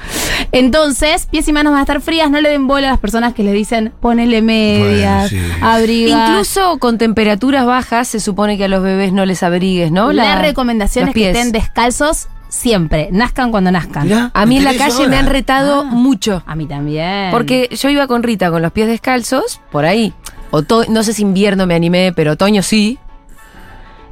Entonces, 0.50 1.26
pies 1.30 1.46
y 1.48 1.52
manos 1.52 1.72
van 1.72 1.78
a 1.80 1.82
estar 1.82 2.00
frías, 2.00 2.30
no 2.30 2.40
le 2.40 2.48
den 2.50 2.66
bola 2.66 2.88
a 2.88 2.90
las 2.92 3.00
personas 3.00 3.34
que 3.34 3.42
les 3.42 3.54
dicen 3.54 3.92
ponele 4.00 4.42
medias, 4.42 5.30
Bueno, 5.30 5.46
sí. 5.54 5.60
abriga. 5.62 6.28
Incluso 6.28 6.78
con 6.78 6.98
temperaturas 6.98 7.64
bajas 7.66 8.08
se 8.08 8.20
supone 8.20 8.56
que 8.58 8.64
a 8.64 8.68
los 8.68 8.82
bebés 8.82 9.12
no 9.12 9.24
les 9.24 9.42
abrigues, 9.42 9.90
¿no? 9.92 10.12
la, 10.12 10.24
La- 10.24 10.42
recomendación 10.42 11.08
es 11.08 11.14
que 11.14 11.30
estén 11.30 11.52
descalzos 11.52 12.28
siempre, 12.52 13.08
nazcan 13.12 13.50
cuando 13.50 13.70
nazcan. 13.72 14.04
Mirá, 14.04 14.30
A 14.34 14.44
mí 14.46 14.58
en 14.58 14.64
la 14.64 14.72
¿entendés 14.72 14.94
calle 14.96 15.08
me 15.08 15.16
han 15.16 15.26
retado 15.26 15.80
Ah. 15.80 15.84
mucho. 15.84 16.42
A 16.46 16.54
mí 16.54 16.66
también. 16.66 17.30
Porque 17.30 17.68
yo 17.72 17.88
iba 17.88 18.06
con 18.06 18.22
Rita 18.22 18.50
con 18.50 18.60
los 18.60 18.72
pies 18.72 18.88
descalzos, 18.88 19.60
por 19.70 19.86
ahí. 19.86 20.12
Oto- 20.50 20.84
no 20.88 21.02
sé 21.02 21.14
si 21.14 21.22
invierno 21.22 21.66
me 21.66 21.74
animé, 21.74 22.12
pero 22.14 22.32
otoño 22.32 22.62
sí. 22.62 22.98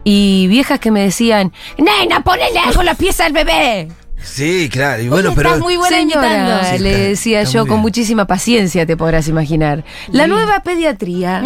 Y 0.05 0.47
viejas 0.49 0.81
que 0.81 0.91
me 0.91 1.03
decían, 1.03 1.53
nena, 1.77 2.23
ponele 2.25 2.59
algo 2.59 2.83
los 2.83 2.97
pies 2.97 3.21
al 3.21 3.33
bebé. 3.33 3.89
Sí, 4.23 4.69
claro. 4.71 5.03
Y 5.03 5.09
bueno, 5.09 5.33
pero. 5.35 5.49
estás 5.51 5.63
muy 5.63 5.77
buena 5.77 5.97
Señora, 5.97 6.77
le 6.79 6.97
decía 7.09 7.43
yo 7.45 7.67
con 7.67 7.81
muchísima 7.81 8.27
paciencia, 8.27 8.85
te 8.87 8.97
podrás 8.97 9.29
imaginar. 9.29 9.85
La 10.09 10.27
nueva 10.27 10.61
pediatría 10.61 11.43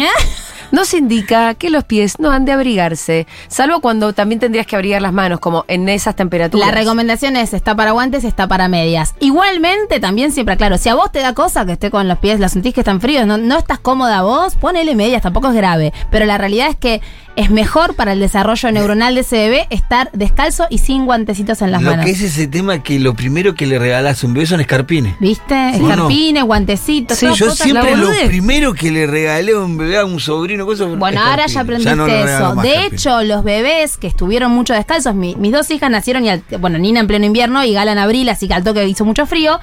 nos 0.71 0.93
indica 0.93 1.53
que 1.55 1.69
los 1.69 1.83
pies 1.83 2.19
no 2.19 2.31
han 2.31 2.45
de 2.45 2.51
abrigarse, 2.51 3.27
salvo 3.47 3.81
cuando 3.81 4.13
también 4.13 4.39
tendrías 4.39 4.65
que 4.67 4.75
abrigar 4.75 5.01
las 5.01 5.13
manos, 5.13 5.39
como 5.39 5.65
en 5.67 5.87
esas 5.89 6.15
temperaturas. 6.15 6.67
La 6.67 6.73
recomendación 6.73 7.35
es, 7.37 7.53
está 7.53 7.75
para 7.75 7.91
guantes, 7.91 8.23
está 8.23 8.47
para 8.47 8.67
medias. 8.67 9.15
Igualmente, 9.19 9.99
también 9.99 10.31
siempre, 10.31 10.57
claro, 10.57 10.77
si 10.77 10.89
a 10.89 10.95
vos 10.95 11.11
te 11.11 11.19
da 11.19 11.33
cosa 11.33 11.65
que 11.65 11.73
esté 11.73 11.91
con 11.91 12.07
los 12.07 12.17
pies, 12.19 12.39
los 12.39 12.51
sentís 12.51 12.73
que 12.73 12.81
están 12.81 13.01
fríos, 13.01 13.25
no, 13.25 13.37
no 13.37 13.57
estás 13.57 13.79
cómoda 13.79 14.21
vos, 14.21 14.55
ponele 14.55 14.95
medias, 14.95 15.21
tampoco 15.21 15.49
es 15.49 15.55
grave. 15.55 15.93
Pero 16.09 16.25
la 16.25 16.37
realidad 16.37 16.69
es 16.69 16.75
que 16.75 17.01
es 17.35 17.49
mejor 17.51 17.95
para 17.95 18.13
el 18.13 18.19
desarrollo 18.21 18.71
neuronal 18.71 19.13
de 19.15 19.21
ese 19.21 19.35
bebé 19.35 19.67
estar 19.69 20.09
descalzo 20.13 20.67
y 20.69 20.77
sin 20.77 21.05
guantecitos 21.05 21.61
en 21.61 21.71
las 21.71 21.81
Lo 21.81 21.89
manos. 21.89 22.05
que 22.05 22.11
es 22.11 22.21
ese 22.21 22.47
tema 22.47 22.81
que 22.81 22.97
lo 22.97 23.13
primero 23.13 23.55
que 23.55 23.65
le 23.65 23.77
regalás 23.77 24.23
a 24.23 24.27
un 24.27 24.33
bebé 24.33 24.45
son 24.45 24.61
escarpines. 24.61 25.15
¿Viste? 25.19 25.71
Escarpines, 25.71 26.43
guantecitos, 26.45 27.17
Sí, 27.17 27.27
Yo 27.35 27.47
cosas 27.47 27.57
siempre 27.57 27.91
la 27.91 27.97
lo 27.97 28.09
primero 28.27 28.73
que 28.73 28.89
le 28.89 29.05
regalé 29.05 29.51
a 29.51 29.59
un 29.59 29.77
bebé, 29.77 29.97
a 29.97 30.05
un 30.05 30.19
sobrino, 30.21 30.54
Bueno, 30.99 31.21
ahora 31.21 31.45
ya 31.47 31.61
aprendiste 31.61 31.95
no 31.95 32.05
eso. 32.07 32.55
De 32.61 32.85
hecho, 32.85 33.23
los 33.23 33.43
bebés 33.43 33.97
que 33.97 34.07
estuvieron 34.07 34.51
mucho 34.51 34.73
descalzos, 34.73 35.13
mi- 35.15 35.35
mis 35.35 35.51
dos 35.51 35.69
hijas 35.71 35.89
nacieron 35.89 36.23
y 36.25 36.29
al- 36.29 36.43
bueno, 36.59 36.77
Nina 36.77 36.99
en 37.01 37.07
pleno 37.07 37.25
invierno 37.25 37.63
y 37.63 37.73
Gala 37.73 37.91
en 37.91 37.97
abril, 37.97 38.29
así 38.29 38.47
que 38.47 38.53
al 38.53 38.63
toque 38.63 38.85
hizo 38.87 39.05
mucho 39.05 39.25
frío. 39.25 39.59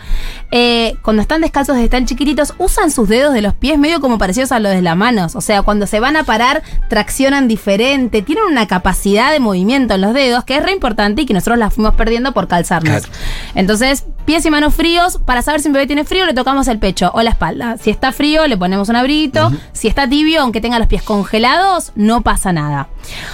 eh, 0.54 0.96
cuando 1.02 1.22
están 1.22 1.40
descalzos 1.40 1.76
desde 1.76 1.88
tan 1.88 2.04
chiquititos, 2.06 2.52
usan 2.58 2.90
sus 2.90 3.08
dedos 3.08 3.32
de 3.32 3.40
los 3.40 3.54
pies 3.54 3.78
medio 3.78 4.00
como 4.00 4.18
parecidos 4.18 4.52
a 4.52 4.58
los 4.58 4.70
de 4.72 4.82
las 4.82 4.96
manos. 4.96 5.34
O 5.34 5.40
sea, 5.40 5.62
cuando 5.62 5.86
se 5.86 5.98
van 5.98 6.16
a 6.16 6.24
parar, 6.24 6.62
traccionan 6.90 7.48
diferente, 7.48 8.20
tienen 8.22 8.44
una 8.44 8.66
capacidad 8.66 9.32
de 9.32 9.40
movimiento 9.40 9.94
en 9.94 10.02
los 10.02 10.12
dedos 10.12 10.44
que 10.44 10.56
es 10.56 10.62
re 10.62 10.72
importante 10.72 11.22
y 11.22 11.26
que 11.26 11.32
nosotros 11.34 11.58
la 11.58 11.70
fuimos 11.70 11.94
perdiendo 11.94 12.32
por 12.32 12.48
calzarnos. 12.48 13.06
Claro. 13.06 13.12
Entonces, 13.54 14.04
pies 14.22 14.44
y 14.46 14.50
manos 14.50 14.74
fríos, 14.74 15.18
para 15.24 15.42
saber 15.42 15.60
si 15.60 15.68
un 15.68 15.74
bebé 15.74 15.86
tiene 15.86 16.04
frío, 16.04 16.24
le 16.26 16.34
tocamos 16.34 16.68
el 16.68 16.78
pecho 16.78 17.10
o 17.14 17.22
la 17.22 17.30
espalda. 17.30 17.76
Si 17.78 17.90
está 17.90 18.12
frío, 18.12 18.46
le 18.46 18.56
ponemos 18.56 18.88
un 18.88 18.96
abriguito. 18.96 19.50
Si 19.72 19.88
está 19.88 20.08
tibio, 20.08 20.40
aunque 20.42 20.60
tenga 20.60 20.78
los 20.78 20.88
pies 20.88 21.02
congelados, 21.02 21.92
no 21.94 22.22
pasa 22.22 22.52
nada. 22.52 22.88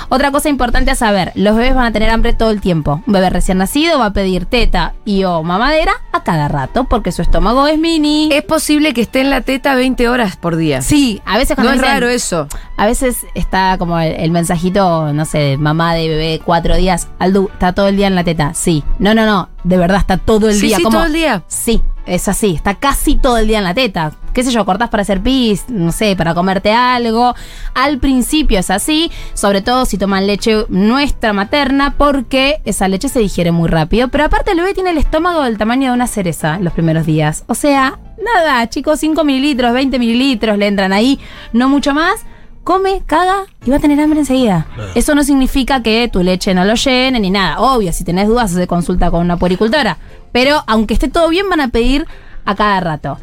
Otra 0.09 0.30
cosa 0.30 0.49
importante 0.49 0.90
a 0.90 0.95
saber, 0.95 1.33
los 1.35 1.57
bebés 1.57 1.75
van 1.75 1.87
a 1.87 1.92
tener 1.92 2.11
hambre 2.11 2.33
todo 2.33 2.50
el 2.50 2.61
tiempo. 2.61 3.02
Un 3.07 3.12
bebé 3.12 3.30
recién 3.30 3.59
nacido 3.59 3.99
va 3.99 4.07
a 4.07 4.12
pedir 4.12 4.47
teta 4.47 4.95
y 5.04 5.25
o 5.25 5.42
mamadera 5.42 5.92
a 6.12 6.23
cada 6.23 6.49
rato, 6.49 6.85
porque 6.85 7.12
su 7.12 7.23
estómago 7.23 7.66
es 7.66 7.78
mini. 7.78 8.30
Es 8.33 8.42
posible 8.45 8.95
que 8.95 9.02
esté 9.02 9.21
en 9.21 9.30
la 9.30 9.40
teta 9.42 9.75
20 9.75 10.09
horas 10.09 10.37
por 10.37 10.57
día. 10.57 10.80
sí, 10.83 11.21
a 11.25 11.37
veces 11.37 11.50
No 11.59 11.64
cuando 11.64 11.73
es 11.75 11.80
dicen- 11.80 11.95
raro 11.95 12.09
eso. 12.09 12.49
a 12.76 12.87
veces 12.87 13.18
está 13.35 13.76
como 13.78 13.99
el, 13.99 14.12
el 14.12 14.30
mensajito, 14.30 15.12
no 15.12 15.25
sé, 15.25 15.38
de 15.38 15.57
mamá 15.59 15.95
de 15.95 16.09
bebé, 16.09 16.40
cuatro 16.45 16.76
días. 16.76 17.09
Aldu, 17.18 17.49
está 17.52 17.73
todo 17.73 17.88
el 17.88 17.97
día 17.97 18.07
en 18.07 18.14
la 18.14 18.25
teta. 18.25 18.54
Sí. 18.54 18.85
No, 18.99 19.14
no, 19.14 19.26
no. 19.26 19.49
De 19.64 19.76
verdad, 19.76 19.99
está 19.99 20.16
todo 20.16 20.49
el 20.49 20.54
Sí, 20.54 20.68
día. 20.68 20.77
Como- 20.82 20.97
todo 20.99 21.06
el 21.06 21.12
día. 21.12 21.42
Sí, 21.49 21.82
es 22.06 22.28
así. 22.28 22.54
Está 22.54 22.75
casi 22.75 23.16
todo 23.16 23.38
el 23.38 23.47
día 23.49 23.58
en 23.58 23.64
la 23.64 23.75
teta. 23.75 24.12
¿Qué 24.32 24.44
sé 24.44 24.52
yo? 24.52 24.64
Cortás 24.64 24.88
para 24.88 25.02
hacer 25.02 25.20
pis, 25.20 25.64
no 25.68 25.90
sé, 25.90 26.14
para 26.14 26.32
comerte 26.35 26.73
algo. 26.73 27.35
Al 27.75 27.99
principio 27.99 28.58
es 28.61 28.70
así, 28.70 29.11
sobre 29.35 29.62
todo 29.62 29.85
si 29.85 29.99
toman 29.99 30.26
leche 30.26 30.64
nuestra 30.68 31.32
materna, 31.32 31.94
porque 31.99 32.61
esa 32.64 32.87
leche 32.88 33.08
se 33.08 33.18
digiere 33.18 33.50
muy 33.50 33.68
rápido. 33.68 34.08
Pero 34.08 34.25
aparte, 34.25 34.52
el 34.52 34.58
bebé 34.58 34.75
tiene 34.75 34.90
el 34.90 34.99
estómago 34.99 35.42
del 35.42 35.58
tamaño 35.58 35.88
de 35.90 35.94
una 35.94 36.06
cereza 36.06 36.58
los 36.61 36.73
primeros 36.73 37.04
días. 37.04 37.44
O 37.49 37.54
sea, 37.54 37.99
nada, 38.23 38.68
chicos, 38.68 39.00
5 39.00 39.25
mililitros, 39.25 39.73
20 39.73 39.99
mililitros 39.99 40.56
le 40.56 40.68
entran 40.68 40.92
ahí, 40.92 41.18
no 41.52 41.68
mucho 41.68 41.92
más 41.94 42.20
come, 42.68 43.00
caga 43.06 43.46
y 43.64 43.70
va 43.70 43.76
a 43.76 43.80
tener 43.80 43.98
hambre 43.98 44.20
enseguida. 44.20 44.66
Eso 44.94 45.14
no 45.14 45.25
significa 45.25 45.82
que 45.82 46.06
tu 46.12 46.22
leche 46.22 46.52
no 46.52 46.66
lo 46.66 46.75
llene 46.75 47.18
ni 47.18 47.30
nada. 47.30 47.60
Obvio, 47.60 47.94
si 47.94 48.04
tenés 48.04 48.28
dudas, 48.28 48.50
se 48.50 48.66
consulta 48.66 49.10
con 49.10 49.22
una 49.22 49.38
puericultora. 49.38 49.96
Pero 50.32 50.64
aunque 50.66 50.92
esté 50.92 51.08
todo 51.08 51.30
bien, 51.30 51.48
van 51.48 51.62
a 51.62 51.68
pedir 51.68 52.06
a 52.44 52.54
cada 52.54 52.78
rato. 52.80 53.18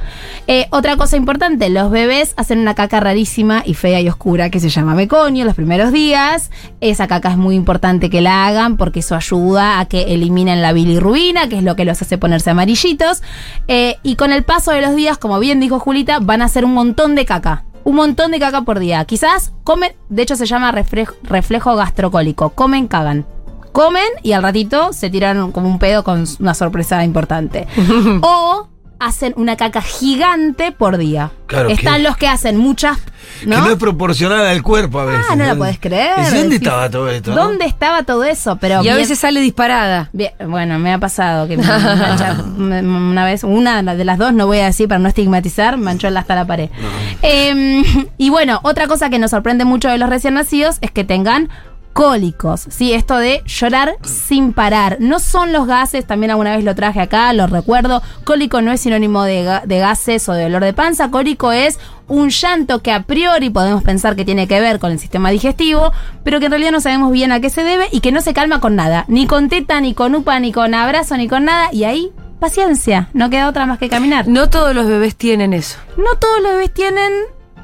Eh, 0.48 0.66
otra 0.72 0.98
cosa 0.98 1.16
importante, 1.16 1.70
los 1.70 1.92
bebés 1.92 2.34
hacen 2.38 2.58
una 2.58 2.74
caca 2.74 3.00
rarísima 3.00 3.62
y 3.64 3.76
fea 3.76 4.02
y 4.02 4.10
oscura 4.10 4.50
que 4.50 4.60
se 4.60 4.70
llama 4.70 4.96
meconio 4.96 5.46
los 5.46 5.54
primeros 5.54 5.92
días. 5.92 6.50
Esa 6.82 7.06
caca 7.06 7.30
es 7.30 7.38
muy 7.38 7.54
importante 7.54 8.10
que 8.10 8.22
la 8.22 8.48
hagan 8.48 8.78
porque 8.78 9.02
eso 9.02 9.14
ayuda 9.14 9.80
a 9.80 9.86
que 9.86 10.16
eliminen 10.16 10.64
la 10.64 10.74
bilirrubina, 10.74 11.50
que 11.50 11.58
es 11.58 11.64
lo 11.64 11.76
que 11.76 11.86
los 11.86 12.02
hace 12.02 12.18
ponerse 12.18 12.50
amarillitos. 12.50 13.22
Eh, 13.68 13.98
y 14.02 14.16
con 14.16 14.32
el 14.32 14.42
paso 14.42 14.72
de 14.72 14.82
los 14.82 14.96
días, 14.96 15.20
como 15.20 15.40
bien 15.40 15.60
dijo 15.60 15.78
Julita, 15.78 16.18
van 16.20 16.42
a 16.42 16.46
hacer 16.46 16.66
un 16.66 16.74
montón 16.74 17.14
de 17.14 17.26
caca. 17.26 17.64
Un 17.86 17.96
montón 17.96 18.32
de 18.32 18.40
caca 18.40 18.64
por 18.64 18.80
día. 18.80 19.06
Quizás 19.06 19.54
comen, 19.64 19.94
de 20.10 20.24
hecho 20.24 20.36
se 20.36 20.48
llama 20.48 20.72
reflejo, 20.72 21.16
reflejo 21.22 21.76
gastrocólico. 21.76 22.50
Comen, 22.50 22.88
cagan. 22.88 23.26
Comen 23.72 24.08
y 24.24 24.32
al 24.32 24.42
ratito 24.42 24.92
se 24.92 25.10
tiran 25.12 25.52
como 25.52 25.70
un 25.70 25.78
pedo 25.78 26.04
con 26.04 26.26
una 26.40 26.56
sorpresa 26.56 27.04
importante. 27.04 27.68
o 28.22 28.68
hacen 29.06 29.34
una 29.38 29.56
caca 29.56 29.82
gigante 29.82 30.72
por 30.72 30.98
día. 30.98 31.32
Claro, 31.48 31.70
Están 31.70 31.98
que- 31.98 32.04
los 32.04 32.18
que 32.18 32.28
hacen 32.28 32.58
muchas, 32.58 32.98
¿no? 33.46 33.56
Que 33.58 33.62
no 33.62 33.70
es 33.72 33.76
proporcional 33.78 34.46
al 34.46 34.64
cuerpo 34.64 35.00
a 35.00 35.06
veces. 35.06 35.26
ah, 35.30 35.36
no 35.36 35.46
la 35.46 35.56
podés 35.56 35.78
creer. 35.80 36.14
¿Y 36.32 36.36
¿Dónde 36.38 36.56
estaba 36.56 36.90
todo 36.90 37.10
esto? 37.10 37.36
no? 37.36 37.44
¿Dónde 37.44 37.66
estaba 37.66 38.04
todo 38.04 38.24
eso? 38.24 38.58
Pero 38.58 38.76
Y 38.76 38.78
a 38.78 38.82
bien- 38.82 38.96
veces 38.98 39.20
sale 39.20 39.40
disparada. 39.42 40.10
Bien, 40.12 40.32
bueno, 40.48 40.80
me 40.80 40.92
ha 40.92 40.98
pasado 40.98 41.48
que 41.48 41.56
me 41.58 41.64
una 42.82 43.26
vez, 43.26 43.44
una 43.44 43.84
de 43.84 44.06
las 44.06 44.18
dos, 44.18 44.34
no 44.34 44.48
voy 44.48 44.60
a 44.60 44.66
decir 44.66 44.88
para 44.88 45.00
no 45.00 45.08
estigmatizar, 45.08 45.78
manchó 45.78 46.08
hasta 46.08 46.36
la 46.36 46.46
pared. 46.46 46.70
Eh, 47.22 47.84
y 48.18 48.30
bueno, 48.30 48.60
otra 48.64 48.88
cosa 48.88 49.10
que 49.10 49.20
nos 49.20 49.32
sorprende 49.32 49.66
mucho 49.66 49.90
de 49.90 49.98
los 49.98 50.10
recién 50.10 50.34
nacidos 50.34 50.78
es 50.82 50.92
que 50.92 51.04
tengan 51.04 51.50
cólicos, 51.96 52.68
¿sí? 52.70 52.92
Esto 52.92 53.18
de 53.18 53.42
llorar 53.46 53.96
sin 54.04 54.52
parar. 54.52 54.98
No 55.00 55.20
son 55.20 55.54
los 55.54 55.66
gases, 55.66 56.06
también 56.06 56.30
alguna 56.30 56.54
vez 56.54 56.66
lo 56.66 56.76
traje 56.76 57.00
acá, 57.00 57.32
lo 57.32 57.48
recuerdo. 57.48 58.02
Cólico 58.26 58.62
no 58.62 58.74
es 58.74 58.82
sinónimo 58.82 59.24
de, 59.24 59.62
de 59.64 59.80
gases 59.80 60.28
o 60.28 60.34
de 60.34 60.44
dolor 60.44 60.62
de 60.62 60.74
panza. 60.74 61.10
Cólico 61.10 61.54
es 61.54 61.80
un 62.10 62.32
llanto 62.32 62.82
que 62.82 62.92
a 62.92 63.04
priori 63.04 63.50
podemos 63.50 63.82
pensar 63.82 64.18
que 64.18 64.26
tiene 64.26 64.46
que 64.46 64.60
ver 64.60 64.80
con 64.80 64.92
el 64.92 65.00
sistema 65.00 65.30
digestivo, 65.30 65.94
pero 66.26 66.42
que 66.42 66.48
en 66.48 66.52
realidad 66.52 66.74
no 66.74 66.82
sabemos 66.82 67.14
bien 67.14 67.32
a 67.32 67.40
qué 67.40 67.50
se 67.50 67.64
debe 67.64 67.88
y 67.94 68.02
que 68.02 68.12
no 68.12 68.20
se 68.20 68.34
calma 68.34 68.60
con 68.60 68.76
nada. 68.76 69.06
Ni 69.08 69.26
con 69.26 69.48
teta, 69.48 69.80
ni 69.80 69.94
con 69.94 70.16
upa, 70.16 70.38
ni 70.42 70.52
con 70.52 70.74
abrazo, 70.74 71.16
ni 71.16 71.30
con 71.30 71.46
nada. 71.46 71.70
Y 71.72 71.86
ahí, 71.86 72.12
paciencia, 72.42 73.08
no 73.14 73.30
queda 73.30 73.48
otra 73.48 73.66
más 73.66 73.80
que 73.80 73.88
caminar. 73.88 74.28
No 74.28 74.50
todos 74.50 74.76
los 74.76 74.86
bebés 74.86 75.16
tienen 75.16 75.54
eso. 75.54 75.78
No 75.96 76.20
todos 76.20 76.42
los 76.42 76.52
bebés 76.52 76.74
tienen 76.74 77.14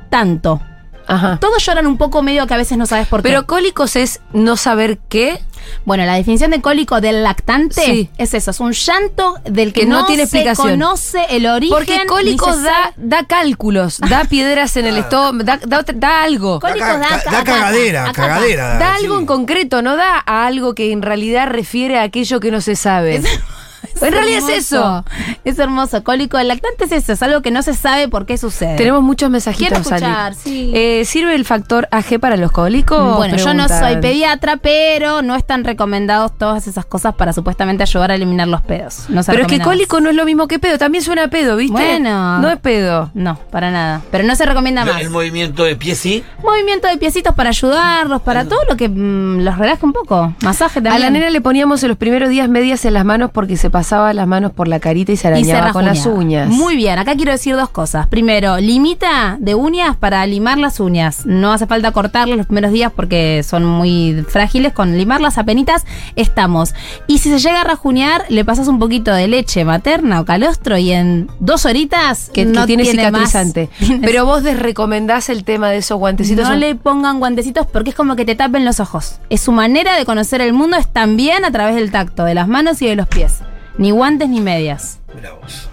tanto. 0.10 0.62
Ajá. 1.08 1.38
Todos 1.42 1.66
lloran 1.66 1.88
un 1.88 1.98
poco 1.98 2.22
medio 2.22 2.48
que 2.48 2.54
a 2.54 2.58
veces 2.58 2.78
no 2.78 2.86
sabes 2.86 3.08
por 3.08 3.22
qué. 3.22 3.30
Pero 3.30 3.46
cólicos 3.46 3.96
es 3.96 4.22
no 4.34 4.56
saber 4.58 5.00
qué. 5.10 5.40
Bueno, 5.86 6.06
la 6.06 6.16
definición 6.16 6.52
de 6.52 6.60
cólico 6.62 7.02
del 7.02 7.22
lactante 7.24 7.82
Sí. 7.86 8.10
es 8.18 8.34
eso, 8.34 8.52
es 8.52 8.60
un 8.60 8.72
llanto 8.72 9.36
del 9.46 9.74
que, 9.74 9.82
Que 9.82 9.86
no 9.88 10.02
no, 10.02 10.06
tiene 10.08 10.26
se 10.26 10.38
explicación. 10.40 10.80
conoce 10.80 11.20
el 11.30 11.46
origen. 11.46 11.76
Porque 11.78 12.06
cólicos 12.08 12.56
se 12.56 12.64
da, 12.64 12.94
da 12.98 13.26
cálculos, 13.26 14.00
da 14.00 14.24
piedras 14.26 14.76
en 14.78 14.88
el 14.88 14.98
estómago, 14.98 15.44
da, 15.44 15.58
da, 15.64 15.84
da 15.94 16.24
algo. 16.24 16.60
Cólicos 16.60 16.80
Da 16.88 17.00
ca- 17.00 17.00
da- 17.00 17.22
da 17.24 17.32
da- 17.32 17.44
cagadera, 17.44 18.04
da- 18.06 18.12
cagadera. 18.12 18.68
Da 18.74 18.80
da, 18.80 18.96
algo 18.96 19.16
sí. 19.16 19.22
en 19.22 19.26
concreto, 19.28 19.82
no 19.84 19.96
da 19.96 20.24
a 20.26 20.46
algo 20.48 20.74
que 20.74 20.92
en 20.92 21.02
realidad 21.04 21.48
refiere 21.48 22.00
a 22.00 22.04
aquello 22.04 22.40
que 22.40 22.50
no 22.52 22.60
se 22.62 22.76
sabe. 22.76 23.22
en 23.99 24.12
realidad 24.12 24.49
es 24.49 24.65
eso. 24.65 25.06
Es 25.43 25.60
hermoso. 25.60 26.04
Cólico 26.04 26.38
del 26.38 26.47
lactante 26.47 26.86
es 26.86 26.91
eso, 26.91 27.13
es 27.13 27.23
algo 27.23 27.41
que 27.41 27.51
no 27.51 27.62
se 27.62 27.73
sabe 27.73 28.08
por 28.08 28.25
qué 28.25 28.38
sucede. 28.38 28.75
Tenemos 28.75 29.01
muchos 29.01 29.30
mensajitos, 29.30 29.80
Quiero 29.80 29.82
escuchar, 29.82 30.36
sí. 30.36 30.71
Eh, 30.73 31.04
¿Sirve 31.06 31.36
el 31.36 31.45
factor 31.45 31.88
AG 31.91 32.19
para 32.19 32.38
los 32.38 32.51
cólicos? 32.51 33.17
Bueno, 33.17 33.38
yo 33.38 33.54
no 33.54 33.67
soy 33.67 33.97
pediatra, 33.97 34.58
pero 34.58 35.21
no 35.21 35.36
están 35.36 35.63
recomendados 35.63 36.38
todas 36.38 36.67
esas 36.67 36.86
cosas 36.86 37.15
para 37.15 37.34
supuestamente 37.34 37.84
ayudar 37.84 38.12
a 38.12 38.15
eliminar 38.15 38.47
los 38.47 38.62
pedos. 38.62 39.06
No 39.10 39.21
Pero 39.23 39.41
es 39.43 39.47
que 39.47 39.60
cólico 39.60 39.99
no 39.99 40.10
es 40.10 40.15
lo 40.15 40.25
mismo 40.25 40.47
que 40.47 40.60
pedo, 40.60 40.77
también 40.77 41.04
suena 41.04 41.25
a 41.25 41.27
pedo, 41.27 41.56
¿viste? 41.58 41.73
Bueno. 41.73 42.39
No 42.39 42.49
es 42.49 42.58
pedo. 42.58 43.12
No, 43.13 43.38
para 43.51 43.71
nada. 43.71 44.01
Pero 44.12 44.23
no 44.23 44.36
se 44.36 44.45
recomienda 44.45 44.86
más. 44.86 45.01
El 45.01 45.10
movimiento 45.10 45.63
de 45.63 45.75
pie 45.75 45.95
sí. 45.95 46.23
Movimiento 46.43 46.88
de 46.88 46.97
piecitos 46.97 47.36
para 47.36 47.49
ayudarlos, 47.49 48.21
para 48.21 48.45
todo 48.45 48.60
lo 48.69 48.77
que 48.77 48.89
mm, 48.89 49.41
los 49.41 49.58
relaje 49.58 49.86
un 49.86 49.93
poco. 49.93 50.34
Masaje 50.41 50.82
también. 50.82 50.95
A 50.95 50.99
la 50.99 51.10
nena 51.10 51.30
le 51.30 51.41
poníamos 51.41 51.84
en 51.84 51.89
los 51.89 51.97
primeros 51.97 52.30
días 52.30 52.49
medias 52.49 52.86
en 52.86 52.93
las 52.93 53.06
manos 53.06 53.32
porque 53.32 53.58
se 53.58 53.69
pasaba 53.69 53.81
las 54.13 54.28
manos 54.28 54.52
por 54.52 54.67
la 54.67 54.80
carita 54.80 55.12
y 55.12 55.17
se 55.17 55.28
Y 55.39 55.44
se 55.46 55.52
arañaba 55.54 55.74
con 55.74 55.86
las 55.86 56.06
uñas. 56.06 56.50
Muy 56.50 56.76
bien, 56.76 56.98
acá 57.00 57.15
quiero 57.15 57.32
decir 57.32 57.56
dos 57.56 57.70
cosas. 57.70 58.08
Primero, 58.08 58.58
limita 58.58 59.38
de 59.39 59.56
uñas 59.56 59.96
para 59.98 60.26
limar 60.26 60.58
las 60.58 60.80
uñas. 60.80 61.26
No 61.26 61.52
hace 61.54 61.67
falta 61.67 61.91
cortarlas 61.91 62.38
los 62.38 62.48
primeros 62.48 62.72
días 62.72 62.91
porque 62.96 63.44
son 63.48 63.65
muy 63.65 64.26
frágiles. 64.28 64.74
Con 64.74 64.98
limarlas 64.98 65.38
apenitas 65.38 65.86
estamos. 66.15 66.74
Y 67.08 67.20
si 67.20 67.30
se 67.30 67.39
llega 67.39 67.62
a 67.62 67.63
rajuñar, 67.63 68.26
le 68.30 68.46
pasas 68.46 68.67
un 68.67 68.80
poquito 68.80 69.13
de 69.13 69.28
leche 69.28 69.65
materna 69.65 70.22
o 70.22 70.26
calostro 70.26 70.78
y 70.78 70.91
en 70.91 71.30
dos 71.39 71.65
horitas 71.65 72.30
que, 72.34 72.46
que 72.46 72.46
no 72.46 72.65
tiene, 72.65 72.84
más- 72.84 72.91
cicatrizante. 72.91 73.70
Pero 74.02 74.26
vos 74.26 74.44
desrecomendás 74.44 75.30
el 75.30 75.44
tema 75.44 75.70
de 75.70 75.78
esos 75.78 75.98
guantecitos. 76.00 76.44
no 76.46 76.50
son- 76.52 76.60
le 76.60 76.76
pongan 76.76 77.20
guantecitos 77.20 77.65
porque 77.67 77.91
es 77.91 77.96
como 77.96 78.15
que 78.15 78.26
te 78.26 78.36
tapen 78.36 78.65
los 78.65 78.80
ojos. 78.80 79.20
Es 79.30 79.41
su 79.41 79.52
manera 79.52 79.96
de 79.98 80.06
conocer 80.06 80.41
el 80.41 80.54
mundo, 80.54 80.78
es 80.78 80.88
también 80.91 81.46
a 81.46 81.52
través 81.52 81.76
del 81.76 81.91
tacto, 81.91 82.24
de 82.26 82.34
las 82.36 82.48
manos 82.48 82.82
y 82.82 82.88
de 82.88 82.96
los 82.96 83.08
pies. 83.08 83.39
Ni 83.78 83.92
guantes 83.92 84.30
ni 84.30 84.42
medias. 84.42 85.00
Mira 85.16 85.34
vos. 85.34 85.70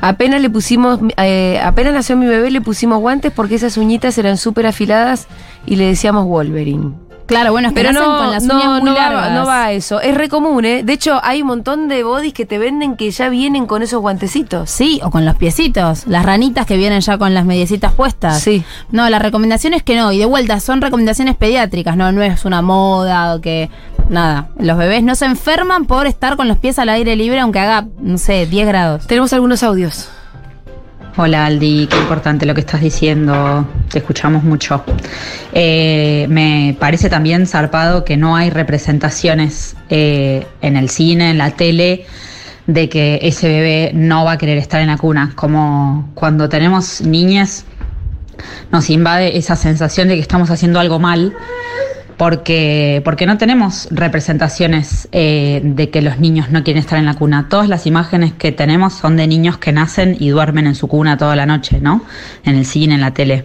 Apenas 0.00 0.42
le 0.42 0.50
pusimos, 0.50 0.98
eh, 1.16 1.60
apenas 1.62 1.94
nació 1.94 2.16
mi 2.16 2.26
bebé, 2.26 2.50
le 2.50 2.60
pusimos 2.60 2.98
guantes 2.98 3.32
porque 3.32 3.54
esas 3.54 3.76
uñitas 3.76 4.18
eran 4.18 4.36
súper 4.36 4.66
afiladas 4.66 5.28
y 5.64 5.76
le 5.76 5.86
decíamos 5.86 6.26
Wolverine. 6.26 6.92
Claro, 7.26 7.52
bueno, 7.52 7.68
es 7.68 7.74
que 7.74 7.80
Pero 7.82 7.92
no, 7.92 8.18
con 8.18 8.30
las 8.30 8.42
no, 8.44 8.56
uñas 8.56 8.68
muy 8.82 8.82
no 8.90 8.94
va- 8.94 9.00
largas. 9.10 9.32
no 9.32 9.46
va 9.46 9.64
a 9.64 9.72
eso. 9.72 10.00
Es 10.00 10.14
re 10.14 10.28
común, 10.28 10.64
¿eh? 10.64 10.82
De 10.82 10.92
hecho, 10.92 11.20
hay 11.22 11.40
un 11.42 11.48
montón 11.48 11.88
de 11.88 12.02
bodies 12.02 12.34
que 12.34 12.44
te 12.46 12.58
venden 12.58 12.96
que 12.96 13.10
ya 13.10 13.28
vienen 13.28 13.66
con 13.66 13.82
esos 13.82 14.00
guantecitos. 14.00 14.68
Sí, 14.70 15.00
o 15.02 15.10
con 15.10 15.24
los 15.24 15.36
piecitos. 15.36 16.06
Las 16.06 16.24
ranitas 16.26 16.66
que 16.66 16.76
vienen 16.76 17.00
ya 17.00 17.16
con 17.18 17.32
las 17.32 17.44
mediecitas 17.44 17.92
puestas. 17.92 18.40
Sí. 18.40 18.64
No, 18.90 19.08
la 19.08 19.18
recomendación 19.18 19.72
es 19.74 19.82
que 19.82 19.96
no. 19.96 20.12
Y 20.12 20.18
de 20.18 20.26
vuelta, 20.26 20.60
son 20.60 20.80
recomendaciones 20.82 21.36
pediátricas, 21.36 21.96
no, 21.96 22.10
no 22.12 22.22
es 22.22 22.44
una 22.44 22.60
moda 22.62 23.34
o 23.34 23.40
que. 23.40 23.70
Nada. 24.08 24.48
Los 24.58 24.76
bebés 24.76 25.02
no 25.04 25.14
se 25.14 25.24
enferman 25.24 25.86
por 25.86 26.06
estar 26.06 26.36
con 26.36 26.48
los 26.48 26.58
pies 26.58 26.78
al 26.78 26.88
aire 26.88 27.14
libre, 27.16 27.38
aunque 27.40 27.60
haga, 27.60 27.86
no 28.00 28.18
sé, 28.18 28.46
10 28.46 28.66
grados. 28.66 29.06
Tenemos 29.06 29.32
algunos 29.32 29.62
audios. 29.62 30.08
Hola 31.14 31.44
Aldi, 31.44 31.88
qué 31.88 31.98
importante 31.98 32.46
lo 32.46 32.54
que 32.54 32.62
estás 32.62 32.80
diciendo, 32.80 33.68
te 33.90 33.98
escuchamos 33.98 34.44
mucho. 34.44 34.82
Eh, 35.52 36.24
me 36.30 36.74
parece 36.80 37.10
también 37.10 37.46
zarpado 37.46 38.02
que 38.02 38.16
no 38.16 38.34
hay 38.34 38.48
representaciones 38.48 39.76
eh, 39.90 40.46
en 40.62 40.74
el 40.74 40.88
cine, 40.88 41.28
en 41.28 41.36
la 41.36 41.50
tele, 41.50 42.06
de 42.66 42.88
que 42.88 43.18
ese 43.20 43.46
bebé 43.46 43.90
no 43.92 44.24
va 44.24 44.32
a 44.32 44.38
querer 44.38 44.56
estar 44.56 44.80
en 44.80 44.86
la 44.86 44.96
cuna. 44.96 45.32
Como 45.34 46.08
cuando 46.14 46.48
tenemos 46.48 47.02
niñas, 47.02 47.66
nos 48.70 48.88
invade 48.88 49.36
esa 49.36 49.54
sensación 49.54 50.08
de 50.08 50.14
que 50.14 50.20
estamos 50.22 50.48
haciendo 50.48 50.80
algo 50.80 50.98
mal 50.98 51.34
porque, 52.22 53.02
porque 53.04 53.26
no 53.26 53.36
tenemos 53.36 53.88
representaciones 53.90 55.08
eh, 55.10 55.60
de 55.64 55.90
que 55.90 56.02
los 56.02 56.20
niños 56.20 56.50
no 56.50 56.62
quieren 56.62 56.80
estar 56.80 56.96
en 57.00 57.04
la 57.04 57.14
cuna. 57.14 57.48
Todas 57.48 57.68
las 57.68 57.84
imágenes 57.84 58.32
que 58.32 58.52
tenemos 58.52 58.92
son 58.92 59.16
de 59.16 59.26
niños 59.26 59.58
que 59.58 59.72
nacen 59.72 60.16
y 60.20 60.28
duermen 60.28 60.68
en 60.68 60.76
su 60.76 60.86
cuna 60.86 61.16
toda 61.16 61.34
la 61.34 61.46
noche, 61.46 61.80
¿no? 61.80 62.04
En 62.44 62.54
el 62.54 62.64
cine, 62.64 62.94
en 62.94 63.00
la 63.00 63.12
tele. 63.12 63.42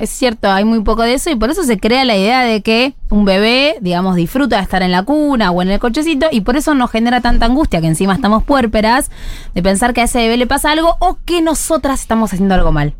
Es 0.00 0.08
cierto, 0.08 0.50
hay 0.50 0.64
muy 0.64 0.80
poco 0.80 1.02
de 1.02 1.12
eso 1.12 1.28
y 1.28 1.36
por 1.36 1.50
eso 1.50 1.62
se 1.62 1.78
crea 1.78 2.06
la 2.06 2.16
idea 2.16 2.40
de 2.40 2.62
que 2.62 2.94
un 3.10 3.26
bebé, 3.26 3.76
digamos, 3.82 4.16
disfruta 4.16 4.56
de 4.56 4.62
estar 4.62 4.82
en 4.82 4.92
la 4.92 5.02
cuna 5.02 5.50
o 5.50 5.60
en 5.60 5.70
el 5.70 5.78
cochecito 5.78 6.28
y 6.30 6.40
por 6.40 6.56
eso 6.56 6.74
nos 6.74 6.90
genera 6.90 7.20
tanta 7.20 7.44
angustia 7.44 7.82
que 7.82 7.86
encima 7.86 8.14
estamos 8.14 8.42
puérperas 8.42 9.10
de 9.54 9.62
pensar 9.62 9.92
que 9.92 10.00
a 10.00 10.04
ese 10.04 10.20
bebé 10.20 10.38
le 10.38 10.46
pasa 10.46 10.70
algo 10.70 10.96
o 11.00 11.18
que 11.26 11.42
nosotras 11.42 12.00
estamos 12.00 12.32
haciendo 12.32 12.54
algo 12.54 12.72
mal. 12.72 12.94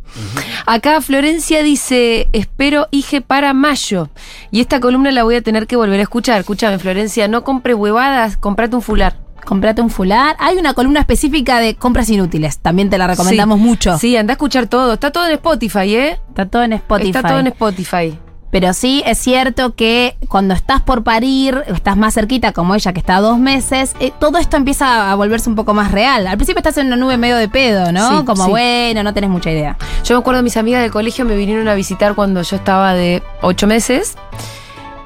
Acá 0.67 1.01
Florencia 1.01 1.63
dice, 1.63 2.29
espero 2.35 2.87
hije 2.91 3.23
para 3.23 3.55
mayo. 3.55 4.11
Y 4.51 4.61
esta 4.61 4.79
columna 4.79 5.11
la 5.11 5.25
voy 5.25 5.37
a 5.37 5.43
tener 5.43 5.67
que 5.67 5.77
volver 5.77 6.01
a 6.01 6.03
escuchar. 6.03 6.39
Escúchame, 6.41 6.79
Florencia, 6.79 7.29
no 7.29 7.45
compres 7.45 7.77
huevadas, 7.77 8.37
comprate 8.37 8.77
un 8.77 8.83
fular. 8.83 9.17
Comprate 9.45 9.83
un 9.83 9.91
fular. 9.91 10.37
Hay 10.39 10.57
una 10.57 10.75
columna 10.75 11.01
específica 11.01 11.59
de 11.59 11.75
compras 11.75 12.09
inútiles. 12.09 12.59
También 12.59 12.91
te 12.91 12.99
la 12.99 13.07
recomendamos 13.07 13.59
Sí. 13.59 13.65
mucho. 13.65 13.99
Sí, 13.99 14.17
anda 14.17 14.33
a 14.33 14.35
escuchar 14.35 14.67
todo. 14.67 14.95
Está 14.95 15.11
todo 15.11 15.27
en 15.27 15.33
Spotify, 15.33 15.95
¿eh? 15.97 16.21
Está 16.29 16.47
todo 16.47 16.63
en 16.63 16.73
Spotify. 16.75 17.11
Está 17.11 17.29
todo 17.29 17.39
en 17.39 17.47
Spotify. 17.49 18.19
Pero 18.53 18.73
sí 18.73 19.01
es 19.07 19.17
cierto 19.19 19.77
que 19.77 20.17
cuando 20.29 20.55
estás 20.55 20.81
por 20.83 21.05
parir, 21.05 21.63
estás 21.69 21.97
más 21.97 22.15
cerquita, 22.15 22.53
como 22.53 22.75
ella 22.75 22.93
que 22.93 22.99
está 22.99 23.17
a 23.17 23.21
dos 23.21 23.39
meses, 23.39 23.95
eh, 24.01 24.11
todo 24.19 24.39
esto 24.39 24.57
empieza 24.57 25.13
a 25.13 25.15
volverse 25.15 25.49
un 25.49 25.55
poco 25.55 25.73
más 25.73 25.93
real. 25.93 26.27
Al 26.27 26.37
principio 26.37 26.59
estás 26.59 26.77
en 26.79 26.89
una 26.89 26.97
nube 26.97 27.17
medio 27.17 27.37
de 27.37 27.49
pedo, 27.49 27.93
¿no? 27.93 28.19
Sí, 28.19 28.25
como 28.25 28.47
sí. 28.47 28.51
bueno, 28.51 29.05
no 29.05 29.15
tenés 29.15 29.31
mucha 29.31 29.53
idea. 29.53 29.77
Yo 30.05 30.17
me 30.17 30.21
acuerdo 30.21 30.43
mis 30.43 30.57
amigas 30.57 30.83
del 30.83 30.91
colegio 30.91 31.25
me 31.25 31.37
vinieron 31.37 31.69
a 31.69 31.75
visitar 31.75 32.17
cuando 32.17 32.43
yo 32.43 32.57
estaba 32.57 32.93
de 32.95 33.23
ocho 33.41 33.69
meses 33.69 34.17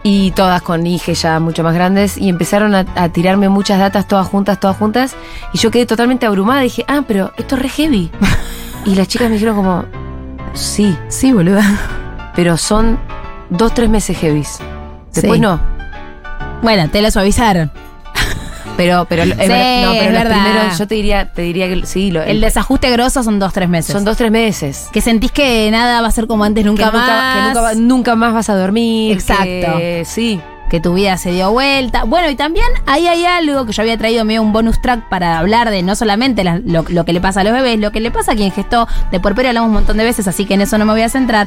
y 0.06 0.30
todas 0.32 0.60
con 0.62 0.86
hijas 0.86 1.22
ya 1.22 1.40
mucho 1.40 1.64
más 1.64 1.74
grandes 1.74 2.18
y 2.18 2.28
empezaron 2.28 2.74
a, 2.74 2.84
a 2.94 3.08
tirarme 3.08 3.48
muchas 3.48 3.78
datas 3.78 4.06
todas 4.06 4.28
juntas, 4.28 4.60
todas 4.60 4.76
juntas 4.76 5.16
y 5.54 5.58
yo 5.58 5.70
quedé 5.70 5.86
totalmente 5.86 6.26
abrumada. 6.26 6.60
Dije, 6.60 6.84
ah, 6.86 7.02
pero 7.08 7.32
esto 7.38 7.56
es 7.56 7.62
re 7.62 7.68
heavy. 7.70 8.10
y 8.84 8.94
las 8.94 9.08
chicas 9.08 9.28
me 9.28 9.34
dijeron 9.34 9.56
como, 9.56 9.84
sí, 10.52 10.96
Sí, 11.08 11.32
boluda. 11.32 11.62
pero 12.36 12.56
son 12.58 12.98
dos, 13.50 13.72
tres 13.74 13.88
meses 13.88 14.16
heavies. 14.18 14.58
Después 15.14 15.38
Sí. 15.38 15.40
no. 15.40 15.58
Bueno, 16.62 16.88
te 16.90 17.00
lo 17.02 17.10
suavizaron. 17.10 17.70
Pero, 18.76 19.06
pero, 19.08 19.22
es 19.22 19.28
Sí, 19.30 19.34
no, 19.36 19.38
pero 19.38 19.52
es 19.52 20.12
los 20.12 20.22
verdad. 20.24 20.42
primeros, 20.44 20.78
yo 20.78 20.86
te 20.88 20.94
diría, 20.96 21.32
te 21.32 21.42
diría 21.42 21.68
que 21.68 21.86
sí, 21.86 22.10
lo- 22.10 22.22
El 22.22 22.40
desajuste 22.40 22.90
grosso 22.90 23.22
son 23.22 23.38
dos, 23.38 23.52
tres 23.52 23.68
meses. 23.68 23.92
son 23.92 24.04
dos, 24.04 24.16
tres 24.16 24.30
meses. 24.32 24.88
Que 24.92 25.00
sentís 25.00 25.30
que 25.30 25.70
nada 25.70 26.00
va 26.00 26.08
a 26.08 26.12
ser 26.12 26.26
como 26.26 26.42
antes 26.44 26.64
nunca 26.64 26.90
que 26.90 26.96
más. 26.96 27.06
Nunca, 27.06 27.70
que 27.70 27.76
nunca, 27.76 27.94
nunca 27.94 28.14
más 28.16 28.34
vas 28.34 28.48
a 28.50 28.56
dormir. 28.56 29.12
Exacto. 29.12 29.44
que- 29.44 30.02
sí. 30.06 30.40
que 30.70 30.80
tu 30.80 30.94
vida 30.94 31.18
se 31.18 31.30
dio 31.30 31.52
vuelta. 31.52 32.02
Bueno, 32.04 32.28
y 32.30 32.34
también 32.36 32.66
ahí 32.86 33.06
hay 33.06 33.24
algo 33.26 33.64
que 33.66 33.72
yo 33.72 33.82
había 33.82 33.96
traído 33.98 34.24
medio 34.24 34.42
un 34.42 34.52
bonus 34.52 34.80
track 34.80 35.08
para 35.08 35.38
hablar 35.38 35.70
de 35.70 35.82
no 35.84 35.94
solamente 35.94 36.42
la- 36.42 36.58
lo, 36.64 36.84
lo 36.88 37.04
que 37.04 37.12
le 37.12 37.20
pasa 37.20 37.42
a 37.42 37.44
los 37.44 37.52
bebés, 37.52 37.78
lo 37.78 37.92
que 37.92 38.00
le 38.00 38.10
pasa 38.10 38.32
a 38.32 38.34
quien 38.34 38.50
gestó 38.50 38.88
de 39.12 39.20
puerperio, 39.20 39.50
hablamos 39.50 39.68
un 39.68 39.74
montón 39.74 39.98
de 39.98 40.04
veces, 40.04 40.26
así 40.26 40.46
que 40.46 40.54
en 40.54 40.62
eso 40.62 40.76
no 40.78 40.84
me 40.86 40.92
voy 40.92 41.02
a 41.02 41.08
centrar, 41.10 41.46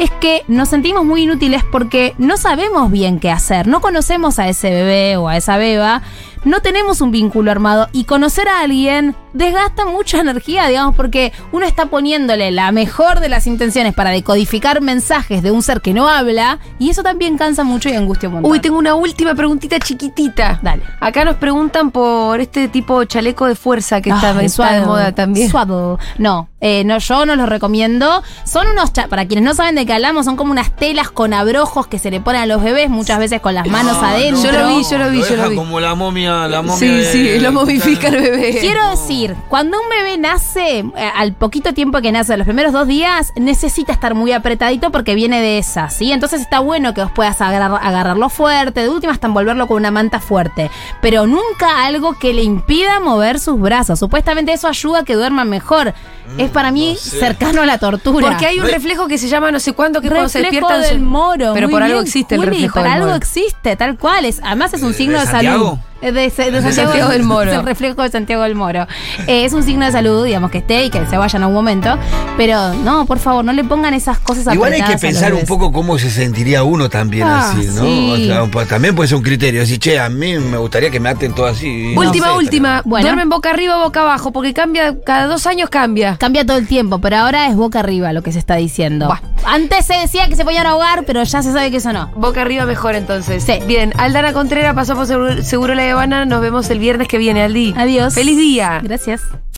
es 0.00 0.10
que 0.12 0.42
nos 0.48 0.70
sentimos 0.70 1.04
muy 1.04 1.22
inútiles 1.24 1.62
porque 1.70 2.14
no 2.18 2.36
sabemos 2.38 2.90
bien 2.90 3.20
qué 3.20 3.30
hacer, 3.30 3.68
no 3.68 3.80
conocemos 3.80 4.38
a 4.40 4.48
ese 4.48 4.70
bebé 4.70 5.18
o 5.18 5.28
a 5.28 5.36
esa 5.36 5.56
beba, 5.58 6.00
no 6.44 6.60
tenemos 6.60 7.00
un 7.00 7.10
vínculo 7.10 7.50
armado 7.50 7.88
y 7.92 8.04
conocer 8.04 8.48
a 8.48 8.60
alguien 8.60 9.14
desgasta 9.32 9.84
mucha 9.84 10.20
energía, 10.20 10.66
digamos, 10.68 10.94
porque 10.94 11.32
uno 11.52 11.66
está 11.66 11.86
poniéndole 11.86 12.50
la 12.50 12.72
mejor 12.72 13.20
de 13.20 13.28
las 13.28 13.46
intenciones 13.46 13.94
para 13.94 14.10
decodificar 14.10 14.80
mensajes 14.80 15.42
de 15.42 15.50
un 15.50 15.62
ser 15.62 15.80
que 15.80 15.92
no 15.92 16.08
habla 16.08 16.58
y 16.78 16.90
eso 16.90 17.02
también 17.02 17.36
cansa 17.36 17.64
mucho 17.64 17.88
y 17.88 17.94
angustia 17.94 18.28
un 18.28 18.36
montón. 18.36 18.52
Uy, 18.52 18.60
tengo 18.60 18.78
una 18.78 18.94
última 18.94 19.34
preguntita 19.34 19.78
chiquitita. 19.78 20.60
Dale. 20.62 20.82
Acá 21.00 21.24
nos 21.24 21.36
preguntan 21.36 21.90
por 21.90 22.40
este 22.40 22.68
tipo 22.68 23.04
chaleco 23.04 23.46
de 23.46 23.54
fuerza 23.54 24.00
que 24.00 24.10
está, 24.10 24.36
Ay, 24.36 24.46
está 24.46 24.72
de 24.72 24.86
moda 24.86 25.12
también. 25.12 25.50
Swaddle. 25.50 25.98
No, 26.18 26.48
eh, 26.66 26.82
no, 26.84 26.96
yo 26.96 27.26
no 27.26 27.36
los 27.36 27.46
recomiendo. 27.46 28.22
Son 28.46 28.66
unos, 28.68 28.90
para 29.10 29.26
quienes 29.26 29.44
no 29.44 29.52
saben 29.52 29.74
de 29.74 29.84
qué 29.84 29.92
hablamos, 29.92 30.24
son 30.24 30.36
como 30.36 30.50
unas 30.50 30.74
telas 30.74 31.10
con 31.10 31.34
abrojos 31.34 31.86
que 31.88 31.98
se 31.98 32.10
le 32.10 32.20
ponen 32.20 32.40
a 32.40 32.46
los 32.46 32.62
bebés, 32.62 32.88
muchas 32.88 33.18
veces 33.18 33.42
con 33.42 33.52
las 33.54 33.66
manos 33.66 33.98
Ah, 34.00 34.12
adentro. 34.12 34.42
Yo 34.42 34.52
lo 34.58 34.68
vi, 34.68 34.82
yo 34.90 34.96
lo 34.98 35.10
vi, 35.10 35.22
yo 35.22 35.36
lo 35.36 35.50
vi. 35.50 35.56
como 35.56 35.78
la 35.78 35.94
momia, 35.94 36.48
la 36.48 36.62
momia. 36.62 36.78
Sí, 36.78 36.88
de- 36.88 37.12
sí, 37.12 37.38
lo 37.40 37.52
momifica 37.52 38.08
el 38.08 38.16
bebé. 38.20 38.56
Quiero 38.60 38.88
decir, 38.88 39.36
cuando 39.50 39.78
un 39.78 39.88
bebé 39.90 40.16
nace, 40.16 40.78
eh, 40.78 41.10
al 41.14 41.34
poquito 41.34 41.74
tiempo 41.74 42.00
que 42.00 42.12
nace, 42.12 42.34
los 42.38 42.46
primeros 42.46 42.72
dos 42.72 42.86
días, 42.88 43.32
necesita 43.36 43.92
estar 43.92 44.14
muy 44.14 44.32
apretadito 44.32 44.90
porque 44.90 45.14
viene 45.14 45.42
de 45.42 45.58
esa, 45.58 45.90
¿sí? 45.90 46.12
Entonces 46.12 46.40
está 46.40 46.60
bueno 46.60 46.94
que 46.94 47.02
vos 47.02 47.12
puedas 47.14 47.40
agarrar- 47.42 47.78
agarrarlo 47.82 48.30
fuerte, 48.30 48.80
de 48.80 48.88
última 48.88 49.12
hasta 49.12 49.26
envolverlo 49.26 49.66
con 49.66 49.76
una 49.76 49.90
manta 49.90 50.18
fuerte, 50.18 50.70
pero 51.02 51.26
nunca 51.26 51.84
algo 51.84 52.18
que 52.18 52.32
le 52.32 52.42
impida 52.42 53.00
mover 53.00 53.38
sus 53.38 53.60
brazos. 53.60 53.98
Supuestamente 53.98 54.52
eso 54.52 54.66
ayuda 54.68 55.00
a 55.00 55.04
que 55.04 55.14
duerman 55.14 55.48
mejor. 55.50 55.92
Es 56.38 56.50
para 56.50 56.70
mí 56.70 56.92
no 56.94 56.98
sé. 56.98 57.18
cercano 57.20 57.62
a 57.62 57.66
la 57.66 57.78
tortura. 57.78 58.28
Porque 58.28 58.46
hay 58.46 58.58
un 58.58 58.66
reflejo 58.66 59.06
que 59.06 59.18
se 59.18 59.28
llama 59.28 59.50
no 59.52 59.60
sé 59.60 59.72
cuánto 59.72 60.00
que 60.00 60.08
cuando 60.08 60.28
se 60.28 60.40
reflejo 60.42 60.68
despiertan. 60.68 60.96
del 60.98 61.00
moro. 61.06 61.52
Pero 61.54 61.66
muy 61.68 61.72
por 61.74 61.82
algo 61.82 62.00
existe 62.00 62.34
el 62.34 62.42
reflejo 62.42 62.74
Por 62.74 62.82
del 62.84 62.92
algo 62.92 63.06
moro. 63.06 63.16
existe, 63.16 63.76
tal 63.76 63.96
cual. 63.98 64.24
Es, 64.24 64.40
además 64.42 64.72
es 64.74 64.82
un 64.82 64.92
¿De- 64.92 64.96
signo 64.98 65.18
de 65.20 65.26
de, 65.26 65.30
salud. 65.30 65.74
Eh, 66.04 66.12
De, 66.12 66.20
de 66.22 66.30
Santiago, 66.30 66.72
Santiago 66.72 67.10
del 67.10 67.22
Moro. 67.22 67.50
Es 67.52 67.58
el 67.58 67.64
reflejo 67.64 68.02
de 68.02 68.10
Santiago 68.10 68.42
del 68.42 68.54
Moro. 68.54 68.86
Eh, 69.26 69.44
es 69.44 69.52
un 69.52 69.62
signo 69.62 69.86
de 69.86 69.92
salud, 69.92 70.24
digamos, 70.24 70.50
que 70.50 70.58
esté 70.58 70.84
y 70.84 70.90
que 70.90 71.04
se 71.06 71.16
vaya 71.16 71.36
en 71.36 71.42
algún 71.42 71.54
momento. 71.56 71.96
Pero 72.36 72.74
no, 72.74 73.06
por 73.06 73.18
favor, 73.18 73.44
no 73.44 73.52
le 73.52 73.64
pongan 73.64 73.94
esas 73.94 74.18
cosas 74.18 74.52
Igual 74.54 74.72
hay 74.72 74.82
que 74.82 74.94
a 74.94 74.98
pensar 74.98 75.32
un 75.34 75.44
poco 75.46 75.72
cómo 75.72 75.98
se 75.98 76.10
sentiría 76.10 76.62
uno 76.64 76.88
también 76.88 77.26
Ah, 77.26 77.50
así, 77.50 77.66
¿no? 77.68 77.82
sí. 77.84 78.10
O 78.12 78.16
sea, 78.26 78.44
pues, 78.50 78.68
también 78.68 78.94
puede 78.94 79.08
ser 79.08 79.16
un 79.16 79.22
criterio. 79.22 79.60
Decir, 79.60 79.78
che, 79.78 79.98
a 79.98 80.08
mí 80.08 80.38
me 80.38 80.58
gustaría 80.58 80.90
que 80.90 81.00
me 81.00 81.08
aten 81.08 81.34
todo 81.34 81.46
así. 81.46 81.92
No 81.94 82.00
Última, 82.02 82.26
sé, 82.28 82.32
última. 82.34 82.82
Bueno. 82.84 83.06
Duermen 83.06 83.28
boca 83.28 83.50
arriba 83.50 83.78
o 83.78 83.84
boca 83.84 84.00
abajo, 84.02 84.32
porque 84.32 84.52
cambia, 84.52 84.94
cada 85.04 85.26
dos 85.26 85.46
años 85.46 85.70
cambia. 85.70 86.16
Cambia 86.18 86.44
todo 86.44 86.58
el 86.58 86.66
tiempo, 86.66 86.98
pero 86.98 87.16
ahora 87.16 87.48
es 87.48 87.56
boca 87.56 87.80
arriba 87.80 88.12
lo 88.12 88.22
que 88.22 88.32
se 88.32 88.38
está 88.38 88.56
diciendo. 88.56 89.06
Buah. 89.06 89.20
Antes 89.46 89.84
se 89.86 89.94
decía 89.94 90.28
que 90.28 90.36
se 90.36 90.44
podían 90.44 90.66
ahogar, 90.66 91.04
pero 91.06 91.22
ya 91.22 91.42
se 91.42 91.52
sabe 91.52 91.70
que 91.70 91.76
eso 91.78 91.92
no. 91.92 92.10
Boca 92.16 92.42
arriba 92.42 92.64
mejor 92.66 92.94
entonces. 92.94 93.44
Sí. 93.44 93.54
Bien, 93.66 93.92
Aldana 93.98 94.32
Contreras 94.32 94.74
pasó 94.74 94.94
por 94.94 95.06
Seguro, 95.06 95.42
Seguro 95.42 95.74
La 95.74 95.84
Habana. 95.94 96.24
Nos 96.26 96.40
vemos 96.40 96.68
el 96.70 96.78
viernes 96.78 97.08
que 97.08 97.18
viene, 97.18 97.42
Aldi. 97.42 97.74
Adiós. 97.76 98.14
Feliz 98.14 98.36
día. 98.36 98.80
Gracias. 98.82 99.22